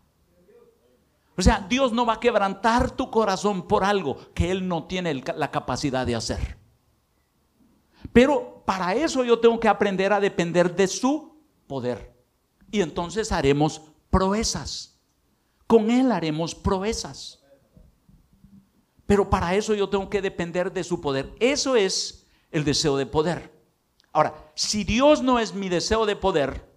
[1.38, 5.14] O sea, Dios no va a quebrantar tu corazón por algo que Él no tiene
[5.14, 6.58] la capacidad de hacer.
[8.12, 12.18] Pero para eso yo tengo que aprender a depender de su poder.
[12.72, 15.00] Y entonces haremos proezas.
[15.68, 17.44] Con Él haremos proezas.
[19.06, 21.36] Pero para eso yo tengo que depender de su poder.
[21.40, 22.17] Eso es
[22.52, 23.52] el deseo de poder.
[24.12, 26.68] Ahora, si Dios no es mi deseo de poder,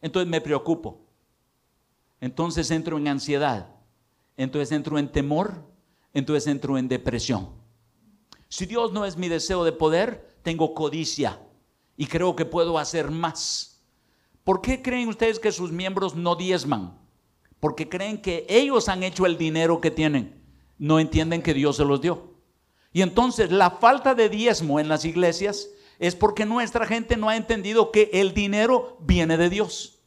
[0.00, 1.00] entonces me preocupo.
[2.20, 3.74] Entonces entro en ansiedad.
[4.36, 5.62] Entonces entro en temor.
[6.12, 7.50] Entonces entro en depresión.
[8.48, 11.40] Si Dios no es mi deseo de poder, tengo codicia
[11.96, 13.82] y creo que puedo hacer más.
[14.44, 16.98] ¿Por qué creen ustedes que sus miembros no diezman?
[17.60, 20.42] Porque creen que ellos han hecho el dinero que tienen.
[20.78, 22.33] No entienden que Dios se los dio.
[22.94, 25.68] Y entonces la falta de diezmo en las iglesias
[25.98, 30.00] es porque nuestra gente no ha entendido que el dinero viene de Dios.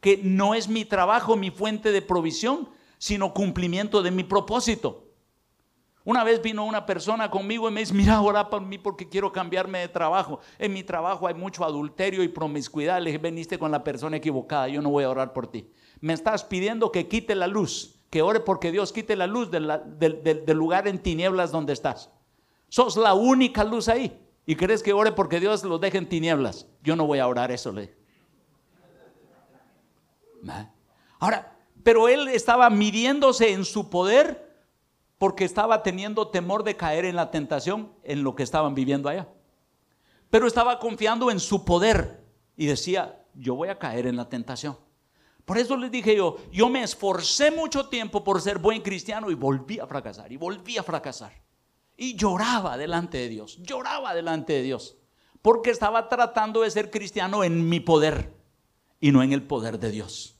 [0.00, 5.04] Que no es mi trabajo, mi fuente de provisión, sino cumplimiento de mi propósito.
[6.04, 9.30] Una vez vino una persona conmigo y me dice, mira, ora por mí porque quiero
[9.30, 10.40] cambiarme de trabajo.
[10.58, 12.98] En mi trabajo hay mucho adulterio y promiscuidad.
[12.98, 15.68] Le dije, veniste con la persona equivocada, yo no voy a orar por ti.
[16.00, 19.66] Me estás pidiendo que quite la luz, que ore porque Dios quite la luz del,
[20.54, 22.08] lugar en tinieblas donde estás.
[22.70, 24.26] Sos la única luz ahí.
[24.46, 26.66] Y crees que ore porque Dios los deje en tinieblas.
[26.82, 27.94] Yo no voy a orar eso, le.
[31.18, 34.56] Ahora, pero él estaba midiéndose en su poder
[35.18, 39.28] porque estaba teniendo temor de caer en la tentación en lo que estaban viviendo allá.
[40.30, 42.24] Pero estaba confiando en su poder
[42.56, 44.78] y decía, yo voy a caer en la tentación.
[45.46, 49.34] Por eso les dije yo, yo me esforcé mucho tiempo por ser buen cristiano y
[49.34, 51.32] volví a fracasar, y volví a fracasar.
[51.96, 54.98] Y lloraba delante de Dios, lloraba delante de Dios,
[55.40, 58.34] porque estaba tratando de ser cristiano en mi poder
[59.00, 60.36] y no en el poder de Dios.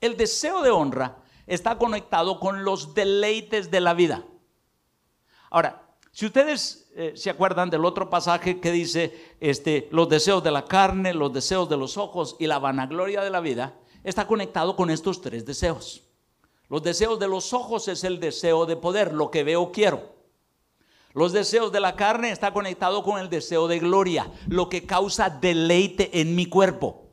[0.00, 4.24] El deseo de honra está conectado con los deleites de la vida.
[5.50, 10.50] Ahora, si ustedes eh, ¿se acuerdan del otro pasaje que dice, este, los deseos de
[10.50, 13.78] la carne, los deseos de los ojos y la vanagloria de la vida?
[14.04, 16.02] Está conectado con estos tres deseos.
[16.68, 20.16] Los deseos de los ojos es el deseo de poder, lo que veo quiero.
[21.14, 25.30] Los deseos de la carne está conectado con el deseo de gloria, lo que causa
[25.30, 27.08] deleite en mi cuerpo.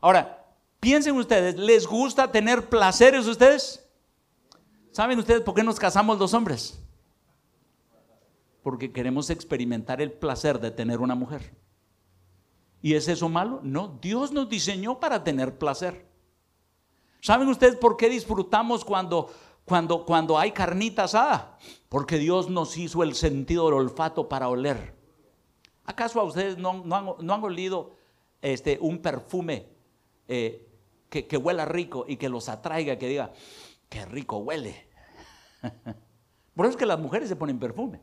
[0.00, 0.44] Ahora,
[0.80, 3.88] piensen ustedes, ¿les gusta tener placeres ustedes?
[4.90, 6.78] ¿Saben ustedes por qué nos casamos los hombres?
[8.62, 11.54] Porque queremos experimentar el placer de tener una mujer.
[12.82, 13.60] ¿Y es eso malo?
[13.62, 16.04] No, Dios nos diseñó para tener placer.
[17.20, 19.30] ¿Saben ustedes por qué disfrutamos cuando,
[19.64, 21.56] cuando, cuando hay carnita asada?
[21.88, 24.96] Porque Dios nos hizo el sentido del olfato para oler.
[25.84, 27.92] ¿Acaso a ustedes no, han, olido
[28.40, 29.68] este, un perfume
[30.26, 30.68] eh,
[31.08, 33.32] que, que huela rico y que los atraiga, que diga,
[33.88, 34.88] qué rico huele?
[36.56, 38.00] Por eso es que las mujeres se ponen perfume.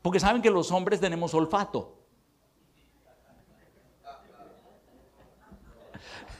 [0.00, 2.03] Porque saben que los hombres tenemos olfato.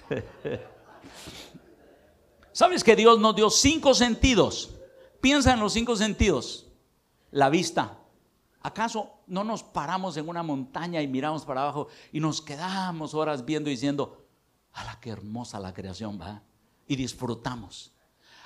[2.52, 4.74] ¿Sabes que Dios nos dio cinco sentidos?
[5.20, 6.66] Piensa en los cinco sentidos.
[7.30, 7.98] La vista.
[8.60, 13.44] ¿Acaso no nos paramos en una montaña y miramos para abajo y nos quedamos horas
[13.44, 14.26] viendo y diciendo,
[14.72, 16.42] la qué hermosa la creación va!
[16.86, 17.92] Y disfrutamos.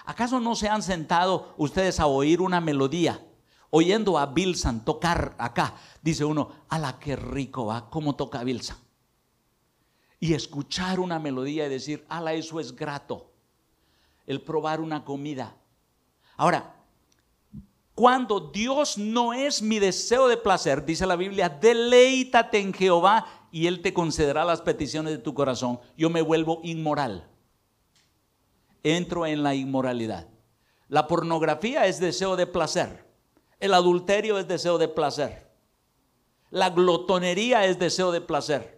[0.05, 3.25] ¿Acaso no se han sentado ustedes a oír una melodía?
[3.71, 7.91] Oyendo a Bilsan tocar acá, dice uno, la qué rico va!
[7.91, 8.88] ¿Cómo toca Bilsan?
[10.21, 13.31] Y escuchar una melodía y decir, ala, eso es grato
[14.29, 15.57] el probar una comida.
[16.37, 16.75] Ahora,
[17.95, 23.67] cuando Dios no es mi deseo de placer, dice la Biblia, deleítate en Jehová y
[23.67, 25.81] Él te concederá las peticiones de tu corazón.
[25.97, 27.27] Yo me vuelvo inmoral.
[28.83, 30.29] Entro en la inmoralidad.
[30.89, 33.07] La pornografía es deseo de placer.
[33.59, 35.51] El adulterio es deseo de placer.
[36.51, 38.78] La glotonería es deseo de placer.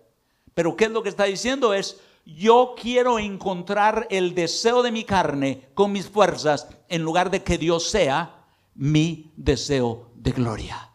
[0.54, 1.74] Pero ¿qué es lo que está diciendo?
[1.74, 7.42] Es, yo quiero encontrar el deseo de mi carne con mis fuerzas en lugar de
[7.42, 10.90] que Dios sea mi deseo de gloria.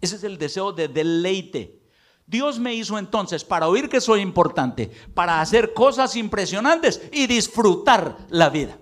[0.00, 1.82] Ese es el deseo de deleite.
[2.26, 8.16] Dios me hizo entonces para oír que soy importante, para hacer cosas impresionantes y disfrutar
[8.30, 8.78] la vida.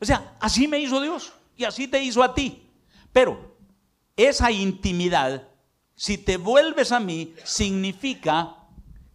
[0.00, 2.70] O sea, así me hizo Dios y así te hizo a ti.
[3.12, 3.56] Pero
[4.16, 5.48] esa intimidad,
[5.94, 8.56] si te vuelves a mí, significa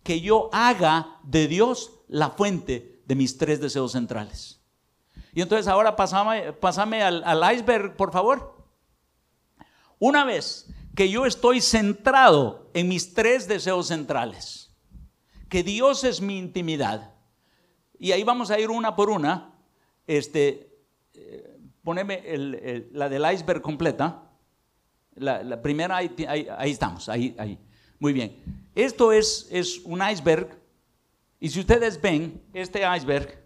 [0.03, 4.61] que yo haga de Dios la fuente de mis tres deseos centrales.
[5.33, 8.67] Y entonces ahora pásame, al, al iceberg, por favor.
[9.99, 14.71] Una vez que yo estoy centrado en mis tres deseos centrales,
[15.49, 17.13] que Dios es mi intimidad,
[17.97, 19.53] y ahí vamos a ir una por una,
[20.05, 20.77] este,
[21.13, 22.21] eh, poneme
[22.91, 24.29] la del iceberg completa,
[25.15, 27.59] la, primera, ahí, ahí, estamos, ahí, ahí,
[28.03, 28.35] muy bien.
[28.75, 30.59] Esto es, es un iceberg
[31.39, 33.41] y si ustedes ven, este iceberg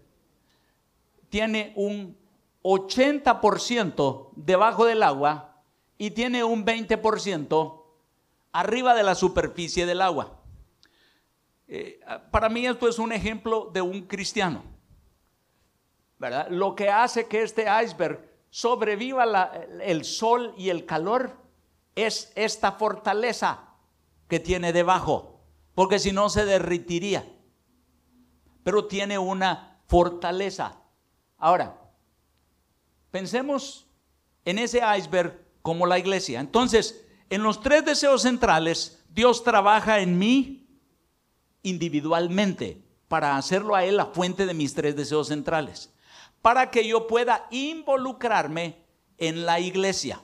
[1.28, 2.18] tiene un
[2.64, 5.62] 80% debajo del agua
[5.96, 7.84] y tiene un 20%
[8.50, 10.40] arriba de la superficie del agua.
[11.68, 12.00] Eh,
[12.32, 14.64] para mí esto es un ejemplo de un cristiano.
[16.18, 16.48] ¿verdad?
[16.50, 19.52] Lo que hace que este iceberg sobreviva
[19.84, 21.36] el sol y el calor
[21.94, 23.67] es esta fortaleza
[24.28, 25.40] que tiene debajo,
[25.74, 27.24] porque si no se derritiría.
[28.62, 30.82] Pero tiene una fortaleza.
[31.38, 31.80] Ahora,
[33.10, 33.86] pensemos
[34.44, 36.40] en ese iceberg como la iglesia.
[36.40, 40.68] Entonces, en los tres deseos centrales, Dios trabaja en mí
[41.62, 45.92] individualmente para hacerlo a Él la fuente de mis tres deseos centrales,
[46.42, 48.84] para que yo pueda involucrarme
[49.16, 50.22] en la iglesia.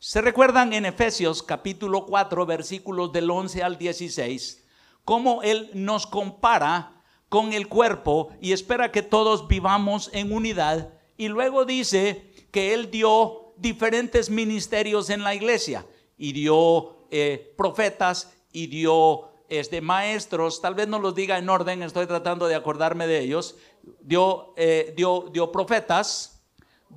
[0.00, 4.64] ¿Se recuerdan en Efesios capítulo 4 versículos del 11 al 16
[5.04, 10.94] cómo Él nos compara con el cuerpo y espera que todos vivamos en unidad?
[11.16, 15.84] Y luego dice que Él dio diferentes ministerios en la iglesia.
[16.16, 21.82] Y dio eh, profetas y dio este, maestros, tal vez no los diga en orden,
[21.82, 23.56] estoy tratando de acordarme de ellos,
[24.00, 26.40] dio, eh, dio, dio profetas,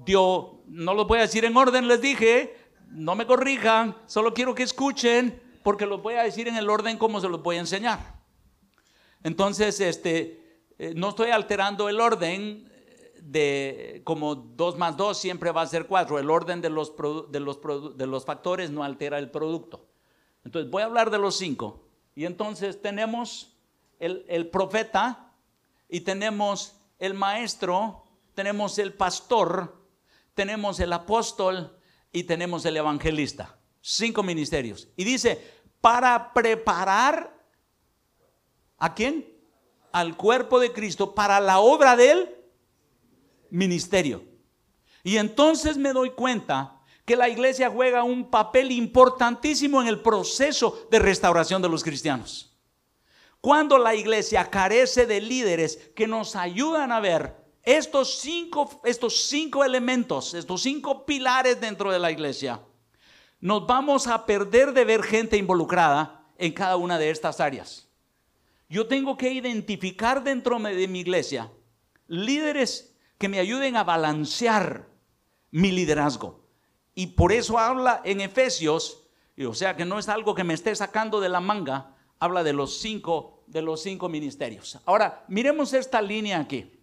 [0.06, 2.61] dio, no los voy a decir en orden, les dije,
[2.92, 6.98] no me corrijan, solo quiero que escuchen porque los voy a decir en el orden
[6.98, 8.00] como se los voy a enseñar.
[9.24, 12.70] Entonces, este, eh, no estoy alterando el orden
[13.22, 16.20] de como 2 más 2 siempre va a ser 4.
[16.20, 16.94] El orden de los,
[17.30, 17.60] de, los,
[17.98, 19.86] de los factores no altera el producto.
[20.44, 21.88] Entonces, voy a hablar de los cinco.
[22.16, 23.56] Y entonces tenemos
[24.00, 25.34] el, el profeta
[25.88, 29.86] y tenemos el maestro, tenemos el pastor,
[30.34, 31.78] tenemos el apóstol
[32.12, 33.58] y tenemos el evangelista.
[33.82, 34.88] Cinco ministerios.
[34.96, 35.42] Y dice,
[35.80, 37.36] para preparar
[38.78, 39.28] a quién?
[39.92, 42.36] Al cuerpo de Cristo para la obra del
[43.50, 44.24] ministerio.
[45.04, 50.88] Y entonces me doy cuenta que la iglesia juega un papel importantísimo en el proceso
[50.92, 52.56] de restauración de los cristianos.
[53.42, 59.64] Cuando la iglesia carece de líderes que nos ayudan a ver estos cinco, estos cinco
[59.64, 62.62] elementos, estos cinco pilares dentro de la iglesia,
[63.40, 67.88] nos vamos a perder de ver gente involucrada en cada una de estas áreas.
[68.70, 71.52] Yo tengo que identificar dentro de mi iglesia
[72.08, 74.90] líderes que me ayuden a balancear
[75.52, 76.48] mi liderazgo.
[76.96, 79.06] Y por eso habla en Efesios,
[79.48, 82.54] o sea que no es algo que me esté sacando de la manga, habla de
[82.54, 84.80] los cinco, de los cinco ministerios.
[84.86, 86.81] Ahora, miremos esta línea aquí.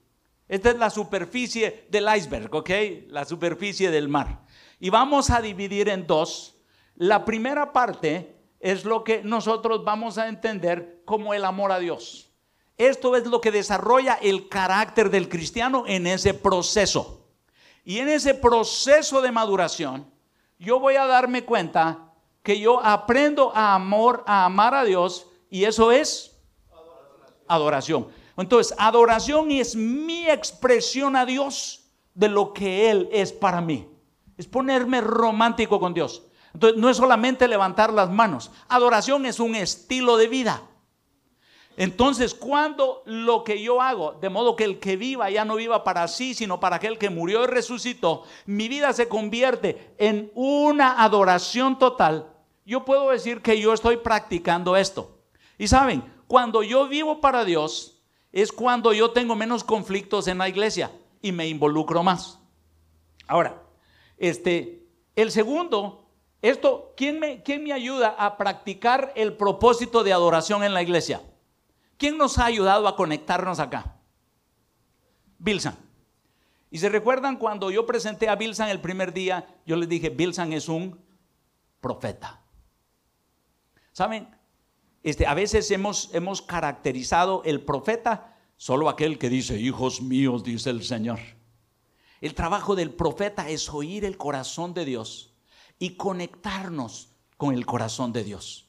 [0.49, 2.71] Esta es la superficie del iceberg, ¿ok?
[3.09, 4.45] La superficie del mar.
[4.81, 6.57] Y vamos a dividir en dos.
[6.95, 12.33] La primera parte es lo que nosotros vamos a entender como el amor a Dios.
[12.79, 17.27] Esto es lo que desarrolla el carácter del cristiano en ese proceso.
[17.85, 20.11] Y en ese proceso de maduración,
[20.59, 25.65] yo voy a darme cuenta que yo aprendo a amor, a amar a Dios, y
[25.65, 26.37] eso es
[27.47, 28.09] adoración.
[28.39, 33.89] Entonces, adoración es mi expresión a Dios de lo que Él es para mí.
[34.37, 36.23] Es ponerme romántico con Dios.
[36.55, 38.51] Entonces, no es solamente levantar las manos.
[38.69, 40.63] Adoración es un estilo de vida.
[41.77, 45.85] Entonces, cuando lo que yo hago, de modo que el que viva ya no viva
[45.85, 51.03] para sí, sino para aquel que murió y resucitó, mi vida se convierte en una
[51.03, 52.27] adoración total,
[52.65, 55.19] yo puedo decir que yo estoy practicando esto.
[55.57, 57.98] Y saben, cuando yo vivo para Dios,
[58.33, 60.91] es cuando yo tengo menos conflictos en la iglesia
[61.23, 62.39] y me involucro más.
[63.27, 63.63] Ahora,
[64.17, 66.09] este, el segundo,
[66.43, 71.23] esto, ¿quién me, quién me ayuda a practicar el propósito de adoración en la iglesia?
[71.97, 73.97] ¿Quién nos ha ayudado a conectarnos acá?
[75.39, 75.77] Bilsan.
[76.71, 80.53] Y se recuerdan cuando yo presenté a Bilsan el primer día, yo les dije, Bilsan
[80.53, 81.01] es un
[81.81, 82.43] profeta.
[83.93, 84.38] ¿Saben?
[85.09, 90.69] Este, a veces hemos, hemos caracterizado el profeta solo aquel que dice, hijos míos, dice
[90.69, 91.19] el Señor.
[92.21, 95.35] El trabajo del profeta es oír el corazón de Dios
[95.79, 98.69] y conectarnos con el corazón de Dios.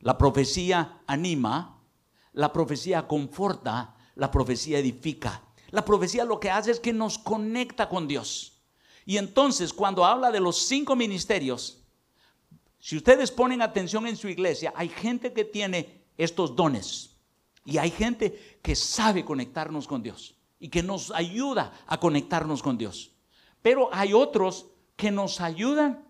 [0.00, 1.84] La profecía anima,
[2.32, 5.44] la profecía conforta, la profecía edifica.
[5.70, 8.64] La profecía lo que hace es que nos conecta con Dios.
[9.06, 11.77] Y entonces cuando habla de los cinco ministerios,
[12.78, 17.16] si ustedes ponen atención en su iglesia, hay gente que tiene estos dones
[17.64, 22.78] y hay gente que sabe conectarnos con Dios y que nos ayuda a conectarnos con
[22.78, 23.12] Dios.
[23.62, 24.66] Pero hay otros
[24.96, 26.06] que nos ayudan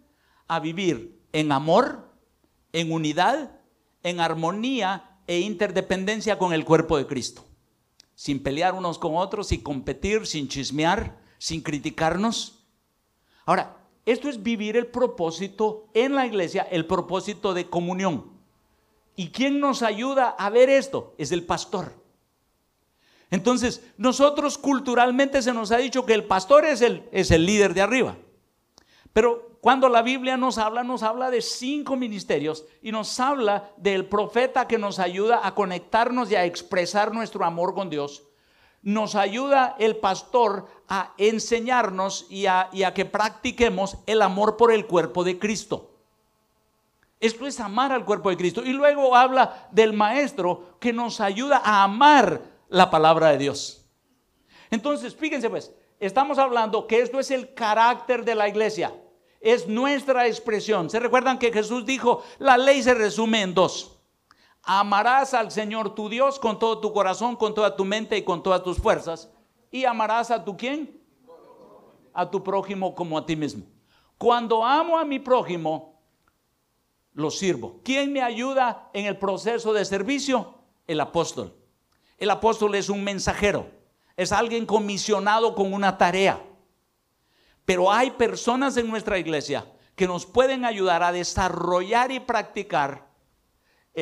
[0.46, 2.14] a vivir en amor,
[2.72, 3.58] en unidad,
[4.02, 7.44] en armonía e interdependencia con el cuerpo de Cristo.
[8.14, 12.64] Sin pelear unos con otros, sin competir, sin chismear, sin criticarnos.
[13.44, 13.77] Ahora,
[14.12, 18.32] esto es vivir el propósito en la iglesia, el propósito de comunión.
[19.16, 21.14] ¿Y quién nos ayuda a ver esto?
[21.18, 21.92] Es el pastor.
[23.30, 27.74] Entonces, nosotros culturalmente se nos ha dicho que el pastor es el, es el líder
[27.74, 28.16] de arriba.
[29.12, 34.06] Pero cuando la Biblia nos habla, nos habla de cinco ministerios y nos habla del
[34.06, 38.27] profeta que nos ayuda a conectarnos y a expresar nuestro amor con Dios.
[38.82, 45.24] Nos ayuda el pastor a enseñarnos y a, que practiquemos el amor por el cuerpo
[45.24, 45.90] de Cristo.
[47.20, 48.62] Esto es amar al cuerpo de Cristo.
[48.64, 53.84] Y luego habla del maestro que nos ayuda a amar la palabra de Dios.
[54.70, 58.92] Entonces, fíjense pues, estamos hablando que esto es el carácter de la iglesia
[59.40, 60.90] es nuestra expresión.
[60.90, 63.97] ¿Se recuerdan que Jesús dijo, la ley se resume en dos?
[64.70, 68.42] Amarás al Señor tu Dios con todo tu corazón, con toda tu mente y con
[68.42, 69.30] todas tus fuerzas.
[69.70, 71.00] Y amarás a tu quién?
[72.12, 73.64] A tu prójimo como a ti mismo.
[74.18, 75.98] Cuando amo a mi prójimo,
[77.14, 77.80] lo sirvo.
[77.82, 80.56] ¿Quién me ayuda en el proceso de servicio?
[80.86, 81.56] El apóstol.
[82.18, 83.70] El apóstol es un mensajero.
[84.18, 86.44] Es alguien comisionado con una tarea.
[87.64, 89.64] Pero hay personas en nuestra iglesia
[89.96, 93.07] que nos pueden ayudar a desarrollar y practicar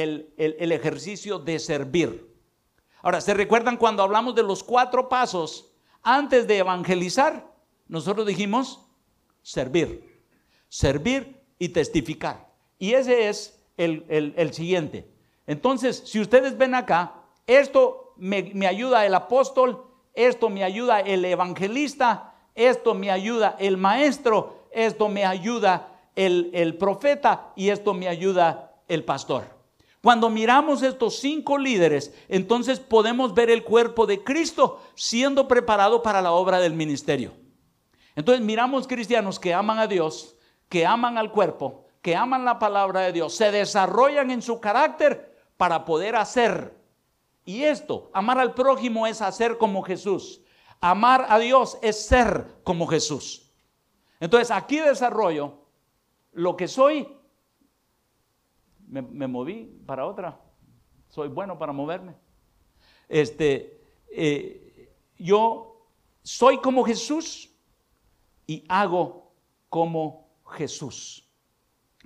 [0.03, 2.35] el, ejercicio de servir.
[3.03, 5.73] Ahora, ¿se recuerdan cuando hablamos de los cuatro pasos
[6.03, 7.53] antes de evangelizar?
[7.89, 8.87] Nosotros dijimos
[9.43, 10.23] servir,
[10.69, 12.53] servir y testificar.
[12.79, 15.09] Y ese es el, siguiente.
[15.47, 17.15] Entonces, si ustedes ven acá,
[17.47, 23.77] esto me, me ayuda el apóstol, esto me ayuda el evangelista esto me ayuda el
[23.77, 29.45] maestro, esto me ayuda el, el profeta y esto me ayuda el pastor.
[30.07, 36.23] Cuando miramos estos cinco líderes, entonces podemos ver el cuerpo de Cristo siendo preparado para
[36.23, 37.33] la obra del ministerio.
[38.15, 40.37] Entonces miramos cristianos que aman a Dios,
[40.69, 45.37] que aman al cuerpo, que aman la palabra de Dios, se desarrollan en su carácter
[45.57, 46.79] para poder hacer.
[47.45, 50.41] Y esto, amar al prójimo es hacer como Jesús.
[50.81, 53.51] Amar a Dios es ser como Jesús.
[54.21, 55.55] Entonces aquí desarrollo
[56.31, 57.09] lo que soy
[58.87, 60.41] me, moví para otra.
[61.09, 62.15] Soy bueno para moverme.
[63.09, 63.81] Este,
[64.11, 65.89] eh, yo
[66.23, 67.51] soy como Jesús
[68.47, 69.33] y hago
[69.69, 71.29] como Jesús.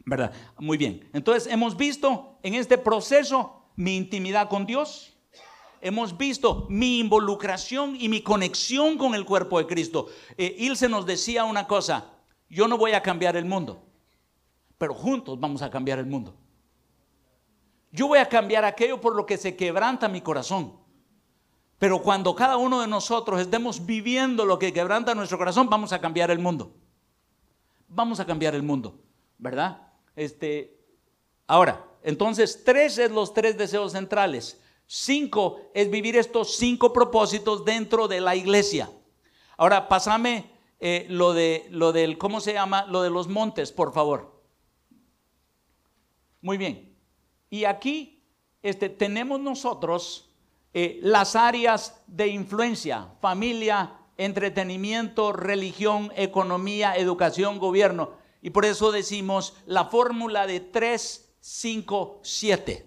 [0.04, 0.32] ¿Verdad?
[0.58, 1.08] Muy bien.
[1.12, 5.16] Entonces hemos visto en este proceso mi intimidad con Dios.
[5.82, 10.08] Hemos visto mi involucración y mi conexión con el cuerpo de Cristo.
[10.36, 12.12] Eh, Ilse nos decía una cosa,
[12.50, 13.82] yo no voy a cambiar el mundo,
[14.76, 16.36] pero juntos vamos a cambiar el mundo.
[17.92, 20.78] Yo voy a cambiar aquello por lo que se quebranta mi corazón.
[21.78, 26.00] Pero cuando cada uno de nosotros estemos viviendo lo que quebranta nuestro corazón, vamos a
[26.00, 26.74] cambiar el mundo.
[27.88, 29.00] Vamos a cambiar el mundo,
[29.38, 29.88] ¿verdad?
[30.14, 30.78] Este,
[31.46, 34.60] ahora, entonces, tres es los tres deseos centrales.
[34.86, 38.90] Cinco es vivir estos cinco propósitos dentro de la iglesia.
[39.56, 42.84] Ahora, pásame eh, lo de lo del, ¿cómo se llama?
[42.86, 44.42] Lo de los montes, por favor.
[46.42, 46.89] Muy bien.
[47.50, 48.22] Y aquí
[48.62, 50.30] este, tenemos nosotros
[50.72, 58.12] eh, las áreas de influencia, familia, entretenimiento, religión, economía, educación, gobierno.
[58.40, 62.86] Y por eso decimos la fórmula de 3, 5, 7.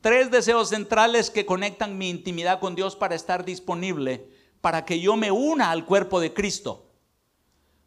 [0.00, 4.28] Tres deseos centrales que conectan mi intimidad con Dios para estar disponible,
[4.60, 6.92] para que yo me una al cuerpo de Cristo.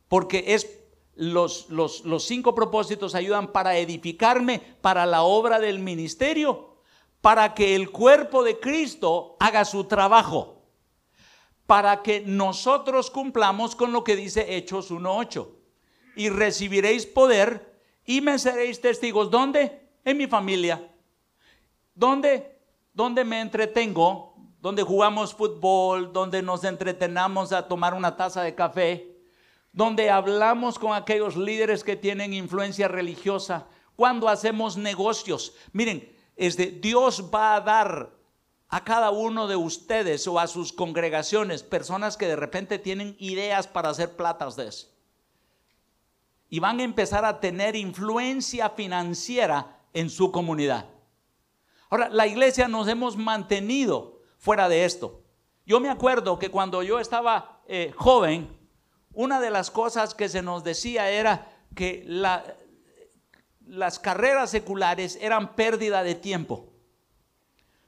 [0.07, 0.65] Porque es
[1.19, 1.67] los,
[2.19, 6.77] cinco propósitos ayudan para edificarme para la obra del ministerio,
[7.19, 10.63] para que el cuerpo de Cristo haga su trabajo,
[11.67, 15.49] para que nosotros cumplamos con lo que dice Hechos 1.8.
[16.15, 19.29] Y recibiréis poder y me seréis testigos.
[19.29, 19.89] ¿Dónde?
[20.05, 20.89] En mi familia.
[21.93, 22.59] ¿Dónde?
[22.93, 24.35] ¿Dónde me entretengo?
[24.61, 26.13] ¿Dónde jugamos fútbol?
[26.13, 29.18] ¿Dónde nos entretenamos a tomar una taza de café?
[29.71, 35.53] Donde hablamos con aquellos líderes que tienen influencia religiosa, cuando hacemos negocios.
[35.73, 38.19] Miren, este, Dios va a dar
[38.69, 43.67] a cada uno de ustedes o a sus congregaciones personas que de repente tienen ideas
[43.67, 44.87] para hacer platas de eso.
[46.49, 50.85] Y van a empezar a tener influencia financiera en su comunidad.
[51.89, 55.21] Ahora, la iglesia nos hemos mantenido fuera de esto.
[55.65, 58.58] Yo me acuerdo que cuando yo estaba eh, joven,
[59.13, 62.03] una de las cosas que se nos decía era que
[63.65, 66.69] las carreras seculares eran pérdida de tiempo.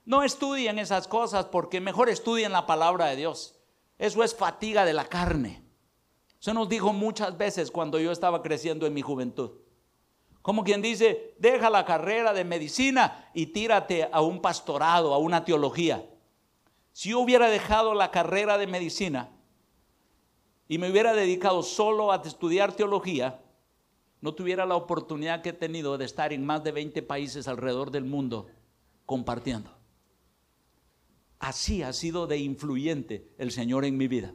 [0.06, 3.56] No estudien esas cosas porque mejor estudien la palabra de Dios.
[3.98, 5.64] Eso es fatiga de la carne.
[6.40, 9.52] Se nos dijo muchas veces cuando yo estaba creciendo en mi juventud.
[10.42, 15.46] Como quien dice, deja la carrera de medicina y tírate a un pastorado, a una
[15.46, 16.04] teología.
[16.94, 19.30] Si yo hubiera dejado la carrera de medicina,
[20.72, 23.42] y me hubiera dedicado solo a estudiar teología,
[24.22, 27.92] no tuviera la oportunidad que he tenido de estar en más de 20 países alrededor
[27.92, 28.48] del mundo
[29.06, 29.70] compartiendo.
[31.40, 34.34] Así ha sido de influyente el Señor en mi vida.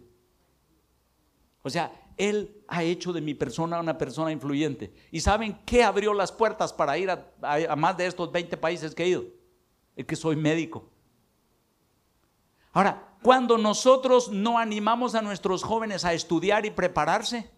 [1.62, 4.92] O sea, Él ha hecho de mi persona una persona influyente.
[5.10, 8.94] ¿Y saben qué abrió las puertas para ir a, a más de estos 20 países
[8.94, 9.24] que he ido?
[9.96, 10.90] Es que soy médico.
[12.74, 17.50] Ahora, cuando nosotros no animamos a nuestros jóvenes a estudiar y prepararse,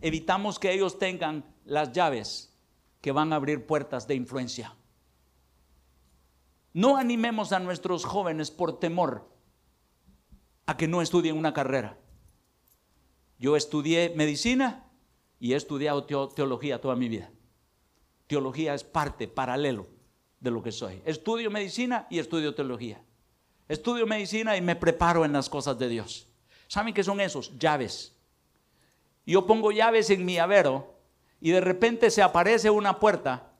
[0.00, 2.56] evitamos que ellos tengan las llaves
[3.02, 4.74] que van a abrir puertas de influencia.
[6.72, 9.28] No animemos a nuestros jóvenes por temor
[10.64, 11.98] a que no estudien una carrera.
[13.38, 14.90] Yo estudié medicina
[15.38, 17.30] y he estudiado teología toda mi vida.
[18.26, 19.86] Teología es parte, paralelo
[20.40, 21.02] de lo que soy.
[21.04, 23.04] Estudio medicina y estudio teología.
[23.68, 26.28] Estudio medicina y me preparo en las cosas de Dios.
[26.68, 27.58] ¿Saben qué son esos?
[27.58, 28.14] Llaves.
[29.26, 30.98] Yo pongo llaves en mi llavero
[31.40, 33.52] y de repente se aparece una puerta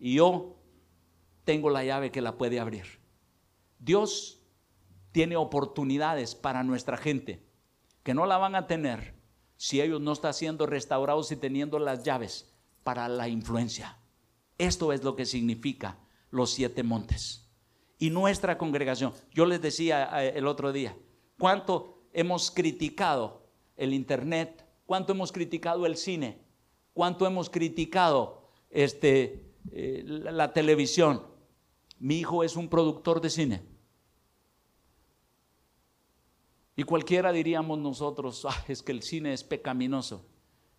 [0.00, 0.56] y yo
[1.44, 2.98] tengo la llave que la puede abrir.
[3.78, 4.40] Dios
[5.12, 7.44] tiene oportunidades para nuestra gente
[8.02, 9.14] que no la van a tener
[9.56, 12.52] si ellos no están siendo restaurados y teniendo las llaves
[12.82, 13.96] para la influencia.
[14.58, 15.98] Esto es lo que significa
[16.30, 17.49] los siete montes
[18.00, 19.12] y nuestra congregación.
[19.32, 20.96] Yo les decía eh, el otro día,
[21.38, 23.46] cuánto hemos criticado
[23.76, 26.40] el Internet, ¿Cuánto hemos criticado el cine?
[26.94, 31.22] ¿Cuánto hemos criticado este, eh, la, televisión?
[32.00, 33.62] Mi hijo es un productor de cine.
[36.74, 40.26] Y cualquiera diríamos nosotros, "Ah, es que el cine es pecaminoso.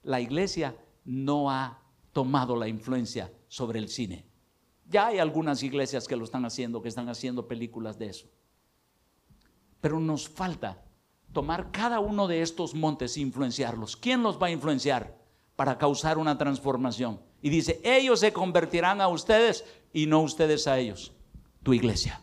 [0.04, 4.26] La iglesia no ha tomado la influencia sobre el cine.
[4.92, 8.28] Ya hay algunas iglesias que lo están haciendo, que están haciendo películas de eso.
[9.80, 10.84] Pero nos falta
[11.32, 13.96] tomar cada uno de estos montes e influenciarlos.
[13.96, 15.18] ¿Quién los va a influenciar
[15.56, 17.22] para causar una transformación?
[17.42, 19.64] Y dice, ellos se convertirán a ustedes
[19.94, 21.14] y no ustedes a ellos,
[21.64, 22.20] tu iglesia.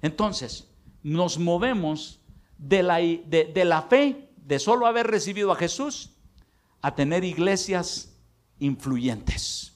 [0.00, 0.68] Entonces,
[1.02, 2.20] nos movemos
[2.56, 6.16] de la, de, de la fe, de solo haber recibido a Jesús,
[6.80, 8.16] a tener iglesias
[8.58, 9.69] influyentes.